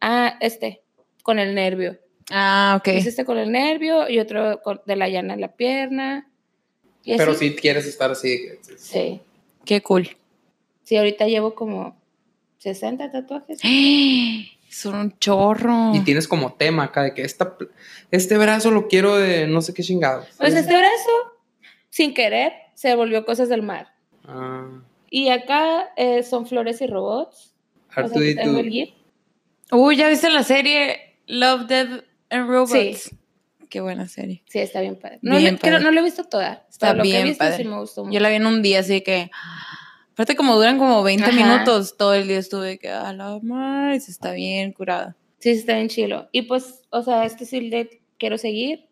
[0.00, 0.82] Ah, este,
[1.24, 1.98] con el nervio.
[2.30, 2.88] ah, ok.
[2.94, 6.30] Hice este con el nervio y otro con- de la llana en la pierna.
[7.02, 7.48] Y Pero así.
[7.48, 8.38] si quieres estar así.
[8.76, 9.20] Sí.
[9.64, 10.08] Qué cool.
[10.84, 11.96] Sí, ahorita llevo como
[12.58, 13.58] 60 tatuajes.
[14.72, 15.94] Son un chorro.
[15.94, 17.56] Y tienes como tema acá de que esta,
[18.10, 20.24] este brazo lo quiero de no sé qué chingado.
[20.38, 21.10] Pues este brazo,
[21.90, 23.92] sin querer, se volvió cosas del mar.
[24.26, 24.66] Ah,
[25.10, 27.52] Y acá eh, son flores y robots.
[27.90, 28.70] O sea, aquí tengo el R2D2.
[28.70, 28.90] GIF.
[29.72, 32.70] Uy, ¿ya viste la serie Love, Death and Robots?
[33.02, 33.18] Sí.
[33.68, 34.42] Qué buena serie.
[34.48, 35.18] Sí, está bien padre.
[35.22, 35.84] No, Bien le, creo- padre.
[35.84, 36.66] no lo he visto toda.
[36.70, 37.56] Está lo que he bien visto padre.
[37.58, 38.12] sí me gustó mucho.
[38.14, 39.30] Yo la vi en un día, así que.
[40.12, 41.32] Aparte, como duran como 20 Ajá.
[41.32, 45.16] minutos, todo el día estuve que a la madre, se está bien curada.
[45.38, 46.28] Sí, sí, está bien chilo.
[46.32, 48.86] Y pues, o sea, este sí le quiero seguir.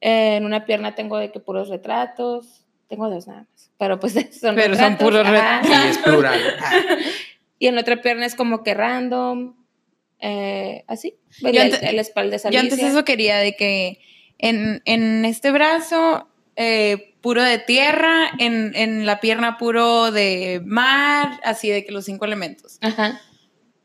[0.00, 2.66] Eh, en una pierna tengo de que puros retratos.
[2.88, 3.70] Tengo dos nada más.
[3.78, 5.86] Pero pues son Pero son retratos, puros ajá.
[5.86, 6.40] Y es plural.
[6.62, 6.96] Ah,
[7.58, 9.54] Y en otra pierna es como que random.
[10.20, 11.16] eh, así.
[11.40, 13.98] Yo antes- el espalda es Yo antes eso quería, de que
[14.38, 21.40] en, en este brazo eh, puro de tierra, en, en la pierna puro de mar,
[21.42, 22.78] así de que los cinco elementos.
[22.82, 23.20] Ajá.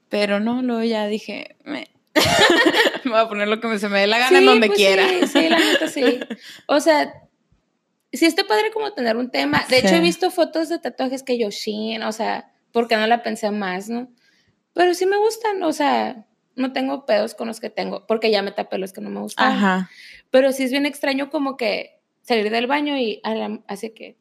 [0.10, 2.22] Pero no, luego ya dije, me, me
[3.12, 5.08] voy a poner lo que se me dé la gana en Sí, donde pues quiera.
[5.08, 6.20] Sí, sí, la neta sí.
[6.68, 7.12] O sea,
[8.14, 9.66] sí está padre como tener un tema.
[9.70, 9.96] De hecho, Sí.
[9.96, 13.90] he visto fotos de tatuajes que yo, shin, o sea, porque no la pensé más,
[13.90, 14.08] ¿no?
[14.74, 18.44] Pero sí me gustan, o sea, no tengo pedos con los que tengo, porque ya
[18.44, 19.52] me tapé los que no me gustan.
[19.52, 19.90] Ajá.
[20.30, 23.22] Pero sí es bien extraño como que salir del baño y
[23.68, 24.18] así que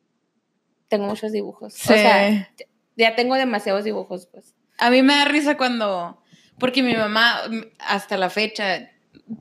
[0.89, 1.75] tengo muchos dibujos.
[1.75, 1.93] Sí.
[1.93, 2.51] O sea,
[2.97, 4.55] ya tengo demasiados dibujos, pues.
[4.79, 6.23] A mí me da risa cuando,
[6.59, 7.41] porque mi mamá,
[7.79, 8.91] hasta la fecha,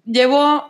[0.06, 0.64] llevo,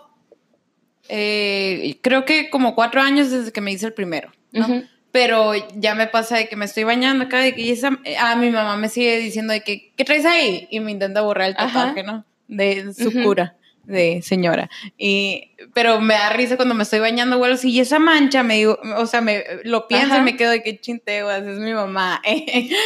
[1.08, 4.84] eh, creo que como cuatro años desde que me hice el primero, ¿no?
[5.12, 8.36] Pero ya me pasa de que me estoy bañando acá, de que y esa, a
[8.36, 10.68] mi mamá me sigue diciendo de que, ¿qué traes ahí?
[10.70, 11.66] Y me intenta borrar el Ajá.
[11.68, 12.26] tatuaje, ¿no?
[12.48, 13.58] De su cura,
[13.90, 14.70] de señora.
[14.98, 18.80] Y, pero me da risa cuando me estoy bañando, güey, y esa mancha, me digo,
[18.98, 20.20] o sea, me, lo pienso Ajá.
[20.22, 22.22] y me quedo de que chinteo, es mi mamá.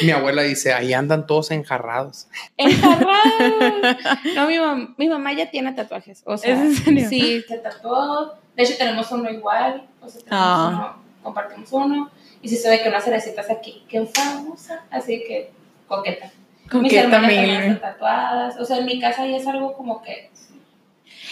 [0.02, 2.28] Mi abuela dice, ahí andan todos enjarrados.
[2.58, 3.98] Enjarrados.
[4.36, 6.24] No, mi, mam- mi mamá ya tiene tatuajes.
[6.26, 7.10] O sea, ¿Es en serio?
[7.10, 8.34] Sí, se tatuó.
[8.56, 9.88] De hecho, tenemos uno igual.
[10.02, 10.68] O sea, tenemos Ah.
[10.70, 12.12] uno, compartimos uno.
[12.42, 14.84] Y si se ve que unas cerecitas aquí, que famosa.
[14.92, 15.52] Así que,
[15.88, 16.32] coqueta.
[16.64, 17.38] Mis Coqueta hermanas mil.
[17.40, 18.60] también están tatuadas.
[18.60, 20.30] O sea, en mi casa ya es algo como que.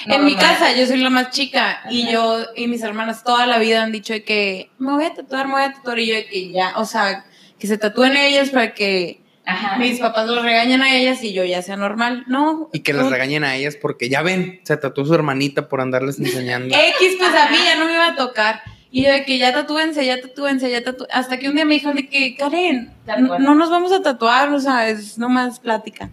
[0.05, 3.57] En mi casa yo soy la más chica y yo y mis hermanas toda la
[3.59, 6.15] vida han dicho de que me voy a tatuar, me voy a tatuar y yo
[6.15, 7.25] de que ya, o sea,
[7.59, 9.77] que se tatúen ellas para que Ajá.
[9.77, 12.23] mis papás los regañen a ellas y yo ya sea normal.
[12.27, 12.69] No.
[12.73, 16.19] Y que las regañen a ellas porque ya ven, se tatuó su hermanita por andarles
[16.19, 16.75] enseñando.
[16.75, 18.61] X, pues a mí ya no me iba a tocar.
[18.93, 21.13] Y yo de que ya tatúense, ya tatúense, ya tatúense.
[21.13, 22.91] Hasta que un día me dijo de que, Karen,
[23.39, 26.11] no nos vamos a tatuar, o sea, es nomás plática.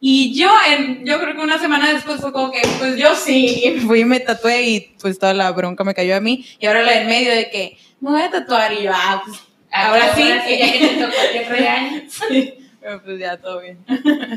[0.00, 3.80] Y yo, en, yo creo que una semana después fue como que, pues yo sí,
[3.86, 6.46] fui y me tatué y pues toda la bronca me cayó a mí.
[6.58, 9.38] Y ahora la del medio de que, me voy a tatuar y yo, ah, pues
[9.70, 10.26] ahora sí.
[10.26, 12.02] ya que te tocó que regaño.
[12.28, 12.54] sí.
[12.80, 13.78] Pero pues ya, todo bien.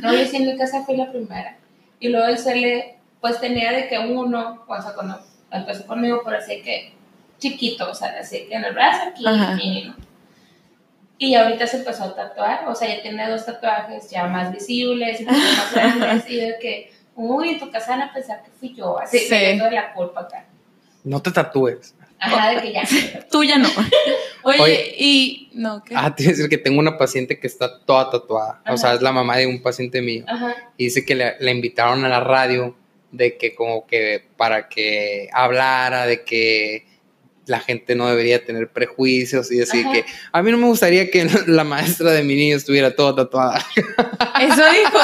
[0.01, 1.57] No, yo sí en mi casa fui la primera.
[1.99, 5.17] Y luego él se le, pues tenía de que uno, o sea, cuando
[5.49, 6.91] empezó conmigo, por así que
[7.39, 9.23] chiquito, o sea, así que en el brazo aquí,
[9.55, 9.95] mínimo.
[11.23, 15.21] Y ahorita se empezó a tatuar, o sea, ya tiene dos tatuajes ya más visibles
[15.21, 16.29] y más grandes.
[16.29, 19.57] y de que, uy, en tu casa van a pensar que fui yo, así Sí.
[19.57, 20.45] la culpa acá.
[21.03, 21.95] No te tatúes.
[22.19, 22.83] Ajá, de que ya.
[23.31, 23.69] Tú ya no.
[24.43, 24.95] Oye, Oye.
[24.97, 25.49] y.
[25.53, 25.93] No, ¿qué?
[25.97, 28.61] Ah, te iba a decir que tengo una paciente que está toda tatuada.
[28.69, 30.23] O sea, es la mamá de un paciente mío.
[30.27, 30.55] Ajá.
[30.77, 32.75] Y dice que le, le invitaron a la radio
[33.11, 36.85] de que como que para que hablara de que
[37.45, 39.93] la gente no debería tener prejuicios y decir Ajá.
[39.93, 43.65] que a mí no me gustaría que la maestra de mi niño estuviera toda tatuada.
[44.41, 44.99] Eso dijo.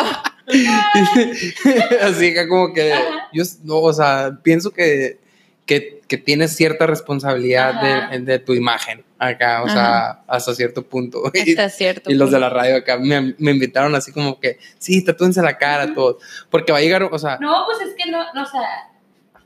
[2.01, 3.29] Así que como que Ajá.
[3.33, 5.19] yo, no, o sea, pienso que,
[5.65, 8.09] que, que tienes cierta responsabilidad Ajá.
[8.11, 11.29] de, de tu imagen acá, o sea, hasta cierto punto.
[11.33, 12.09] Y, Está cierto.
[12.09, 15.57] y los de la radio acá me, me invitaron así como que, sí, tatúense la
[15.57, 16.23] cara, todos.
[16.49, 18.89] Porque va a llegar, o sea, No, pues es que no, no, o sea,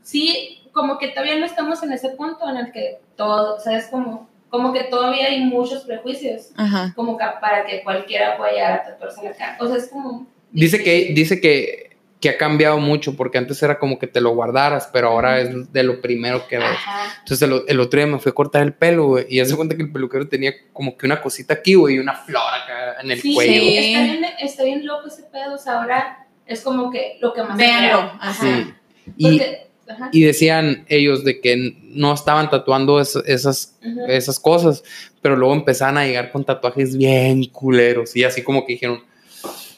[0.02, 3.86] sí, como que todavía no estamos en ese punto en el que todo, ¿sabes?
[3.86, 6.92] Como, como que todavía hay muchos prejuicios, Ajá.
[6.94, 9.56] como que para que cualquiera pueda llegar a tatuarse la cara.
[9.60, 10.26] O sea, es como...
[10.50, 14.30] Dice que, dice que, que ha cambiado mucho porque antes era como que te lo
[14.34, 16.68] guardaras, pero ahora es de lo primero que ves.
[16.68, 17.18] Ajá.
[17.20, 19.76] Entonces el, el otro día me fui a cortar el pelo, güey, y hace cuenta
[19.76, 23.10] que el peluquero tenía como que una cosita aquí, güey, y una flor acá en
[23.12, 23.52] el Sí, cuello.
[23.52, 23.76] Sí.
[23.78, 27.42] Está, bien, está bien loco ese pedo, o sea, ahora es como que lo que
[27.42, 27.56] más...
[27.56, 28.32] Véanlo, ajá.
[28.42, 28.74] Sí.
[29.16, 30.08] Y, Porque- ajá.
[30.12, 33.76] y decían ellos de que no estaban tatuando es- esas,
[34.08, 34.82] esas cosas,
[35.22, 39.02] pero luego empezaban a llegar con tatuajes bien culeros y así como que dijeron,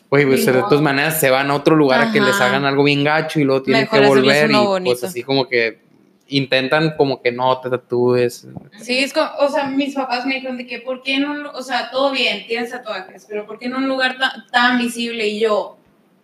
[0.09, 2.29] oye, pues Ni de todas maneras se van a otro lugar a que Ajá.
[2.29, 5.07] les hagan algo bien gacho y luego tienen Mejor que volver y pues bonito.
[5.07, 5.85] así como que
[6.29, 8.47] intentan como que no te tatúes.
[8.81, 11.63] Sí, es como, o sea, mis papás me dijeron de que, ¿por qué un, o
[11.63, 15.29] sea, todo bien, tienes tatuajes, pero ¿por qué en un lugar tan, tan visible?
[15.29, 15.79] Y yo,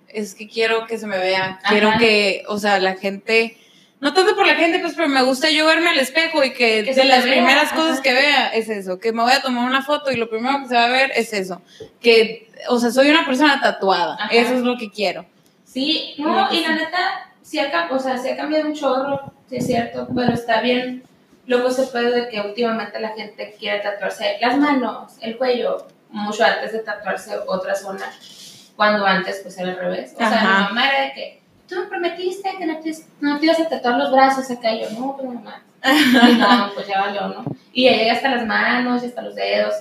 [0.08, 1.98] es que quiero que se me vea, quiero Ajá.
[2.00, 3.56] que, o sea, la gente,
[4.02, 6.84] no tanto por la gente, pues, pero me gusta yo verme al espejo y que,
[6.84, 7.76] Que se de las vea, primeras ajá.
[7.76, 10.58] cosas que vea es eso, que me voy a tomar una foto y lo primero
[10.60, 11.62] que se va a ver es eso,
[12.00, 14.28] que, o sea, soy una persona tatuada, Ajá.
[14.34, 15.24] eso es lo que quiero.
[15.64, 19.32] Sí, no, y la neta, sí ha, cam- o sea, sí ha cambiado un chorro,
[19.48, 21.02] sí es cierto, pero está bien.
[21.46, 26.44] Luego se puede de que últimamente la gente quiere tatuarse las manos, el cuello, mucho
[26.44, 28.04] antes de tatuarse otra zona,
[28.76, 30.12] cuando antes pues era al revés.
[30.14, 33.46] O sea, mi mamá era de que, tú me prometiste que no te, no te
[33.46, 35.62] ibas a tatuar los brazos acá, y yo, no, pero mamá.
[35.84, 37.44] Y no, pues ya valió, ¿no?
[37.72, 39.74] Y ya llega hasta las manos y hasta los dedos.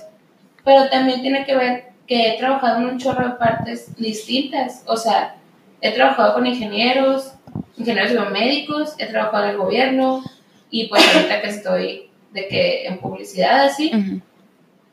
[0.64, 4.82] Pero también tiene que ver que he trabajado en un chorro de partes distintas.
[4.86, 5.36] O sea,
[5.80, 7.34] he trabajado con ingenieros,
[7.76, 10.22] ingenieros biomédicos, he trabajado en el gobierno
[10.70, 13.92] y pues ahorita que estoy de que en publicidad así.
[13.94, 14.20] Ujú.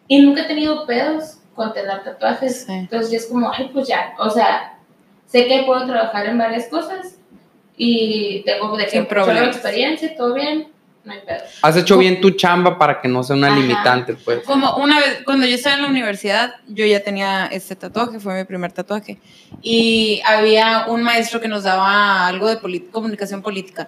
[0.08, 2.66] Y nunca he tenido pedos con tener tatuajes.
[2.66, 2.74] Sí.
[2.74, 4.14] Entonces ya es como, ay, pues ya.
[4.18, 4.79] O sea,
[5.32, 7.16] sé que puedo trabajar en varias cosas
[7.78, 9.56] y tengo de que problemas.
[9.56, 10.68] experiencia, todo bien,
[11.06, 11.40] no hay pedo.
[11.62, 13.56] Has hecho bien tu chamba para que no sea una Ajá.
[13.60, 14.40] limitante, pues.
[14.46, 18.38] Como una vez, cuando yo estaba en la universidad, yo ya tenía este tatuaje, fue
[18.38, 19.18] mi primer tatuaje.
[19.62, 23.88] Y había un maestro que nos daba algo de polit- comunicación política.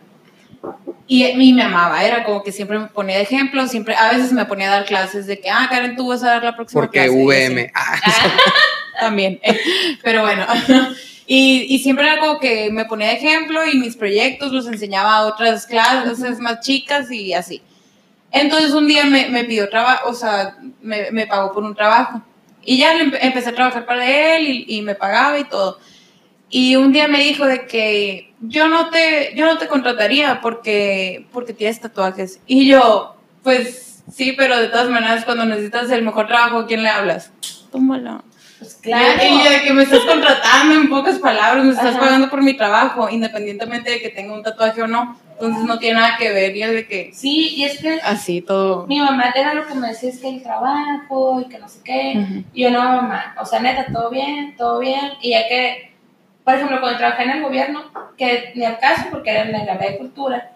[1.07, 4.11] Y a mí me amaba, era como que siempre me ponía de ejemplo, siempre, a
[4.13, 6.55] veces me ponía a dar clases de que, ah, Karen, tú vas a dar la
[6.55, 7.19] próxima Porque clase.
[7.19, 7.71] y VM.
[7.75, 7.95] Ah.
[9.01, 9.59] También, eh,
[10.03, 10.45] pero bueno.
[11.33, 15.15] Y, y siempre era como que me ponía de ejemplo y mis proyectos los enseñaba
[15.15, 17.61] a otras clases más chicas y así.
[18.33, 22.21] Entonces un día me, me pidió trabajo, o sea, me, me pagó por un trabajo.
[22.65, 25.79] Y ya empe- empecé a trabajar para él y, y me pagaba y todo.
[26.49, 31.25] Y un día me dijo de que yo no te, yo no te contrataría porque,
[31.31, 32.41] porque tienes tatuajes.
[32.45, 36.83] Y yo, pues sí, pero de todas maneras cuando necesitas el mejor trabajo, ¿a quién
[36.83, 37.31] le hablas?
[37.71, 38.21] Tómala.
[38.61, 39.19] Pues Claro.
[39.23, 41.99] Y de que me estás contratando en pocas palabras, me estás Ajá.
[41.99, 45.17] pagando por mi trabajo, independientemente de que tenga un tatuaje o no.
[45.33, 46.55] Entonces no tiene nada que ver.
[46.55, 48.85] Y es de que Sí, y es que así todo.
[48.85, 51.79] mi mamá era lo que me decía es que el trabajo y que no sé
[51.83, 52.43] qué.
[52.53, 55.13] Y yo no, mamá, o sea, neta, todo bien, todo bien.
[55.21, 55.95] Y ya que,
[56.43, 57.81] por ejemplo, cuando trabajé en el gobierno,
[58.15, 60.51] que ni al caso porque era en área de cultura,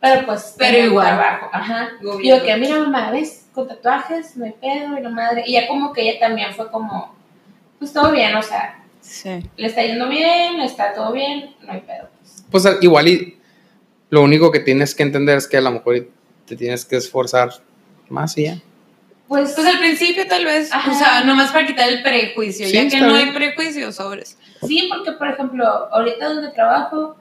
[0.00, 1.08] pero pues, Pero igual.
[1.08, 1.88] trabajo, ajá.
[2.00, 2.38] Y Gobierno.
[2.38, 3.39] yo que, mira, mamá, ¿ves?
[3.52, 5.42] Con tatuajes, no hay pedo, y la madre.
[5.46, 7.14] Y ya como que ella también fue como,
[7.78, 9.42] pues todo bien, o sea, Sí.
[9.56, 12.08] le está yendo bien, está todo bien, no hay pedo.
[12.50, 13.38] Pues al- igual y
[14.10, 16.08] lo único que tienes que entender es que a lo mejor
[16.46, 17.50] te tienes que esforzar
[18.08, 18.58] más y ya.
[19.28, 20.90] Pues, Pues al principio tal vez, Ajá.
[20.90, 23.28] o sea, nomás para quitar el prejuicio, Sí, ya que no bien.
[23.28, 24.36] hay prejuicios sobres.
[24.66, 27.16] Sí, porque por ejemplo, ahorita donde trabajo,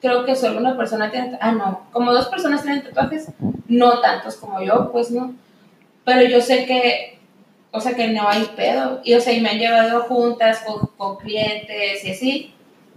[0.00, 3.28] creo que solo una persona tiene, ah, no, como dos personas tienen tatuajes,
[3.68, 5.34] no tantos como yo, pues no.
[6.04, 7.18] Pero yo sé que,
[7.70, 9.00] o sea, que no hay pedo.
[9.04, 12.54] Y o sea, y me han llevado juntas con, con clientes y así.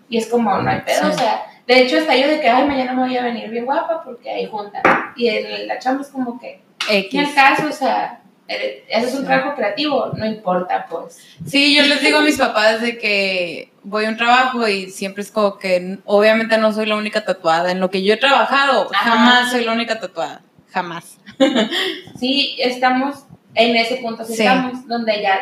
[0.09, 1.07] Y es como, no hay pedo, Sí.
[1.11, 3.65] o sea, de hecho hasta yo de que, ay, mañana me voy a venir bien
[3.65, 4.81] guapa porque hay junta.
[5.15, 9.25] Y en la chamba es como que, en el caso, o sea, eres- haces un
[9.25, 11.17] trabajo creativo, no importa, pues.
[11.47, 15.23] Sí, yo les digo a mis papás de que voy a un trabajo y siempre
[15.23, 17.71] es como que obviamente no soy la única tatuada.
[17.71, 19.09] En lo que yo he trabajado, Ajá.
[19.11, 20.41] jamás soy la única tatuada.
[20.75, 21.17] Jamás.
[22.19, 24.41] Sí, estamos en ese punto, sí Sí.
[24.43, 25.39] estamos, donde ya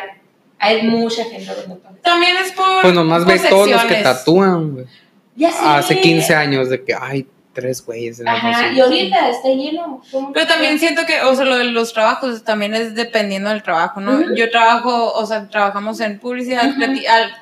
[0.58, 2.02] hay mucha gente tatuajes.
[2.02, 2.82] También es por.
[2.82, 4.86] Pues nomás ves todos los que tatúan, güey.
[5.36, 5.58] Ya sé.
[5.64, 10.00] Hace 15 años de que, ay, tres güeyes en el Ajá, y ahorita está lleno.
[10.10, 13.62] ¿Cómo Pero también siento que, o sea, lo de los trabajos también es dependiendo del
[13.64, 14.34] trabajo, ¿no?
[14.36, 17.32] Yo trabajo, o sea, trabajamos en publicidad, creati- al-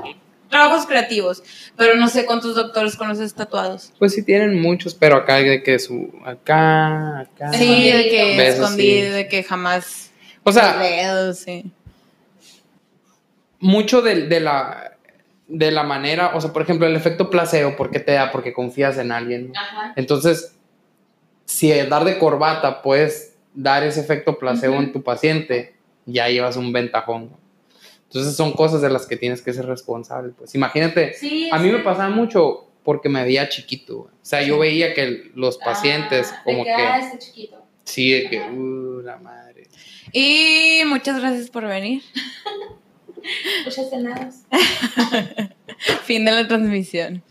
[0.52, 1.42] trabajos creativos,
[1.76, 3.92] pero no sé cuántos doctores conoces tatuados.
[3.98, 7.52] Pues sí tienen muchos, pero acá hay de que su, acá, acá.
[7.54, 9.12] Sí, de que Besos, escondido, sí.
[9.12, 10.12] de que jamás.
[10.44, 11.72] O sea, dedos, sí.
[13.58, 14.96] mucho de, de la,
[15.48, 18.30] de la manera, o sea, por ejemplo, el efecto placebo, ¿por qué te da?
[18.30, 19.48] Porque confías en alguien.
[19.48, 19.58] ¿no?
[19.58, 19.92] Ajá.
[19.96, 20.54] Entonces,
[21.46, 25.74] si el dar de corbata puedes dar ese efecto placebo en tu paciente,
[26.06, 27.41] ya llevas un ventajón.
[28.12, 30.34] Entonces son cosas de las que tienes que ser responsable.
[30.36, 34.00] Pues imagínate, Sí, a mí me pasaba mucho porque me veía chiquito.
[34.00, 37.64] O sea, yo veía que los pacientes Ah, como que, ah, este chiquito.
[37.84, 38.42] Sí, de que...
[38.50, 39.66] Uh, la madre.
[40.12, 42.02] Y muchas gracias por venir.
[43.64, 44.42] Muchas cenadas.
[46.04, 47.22] Fin de la transmisión.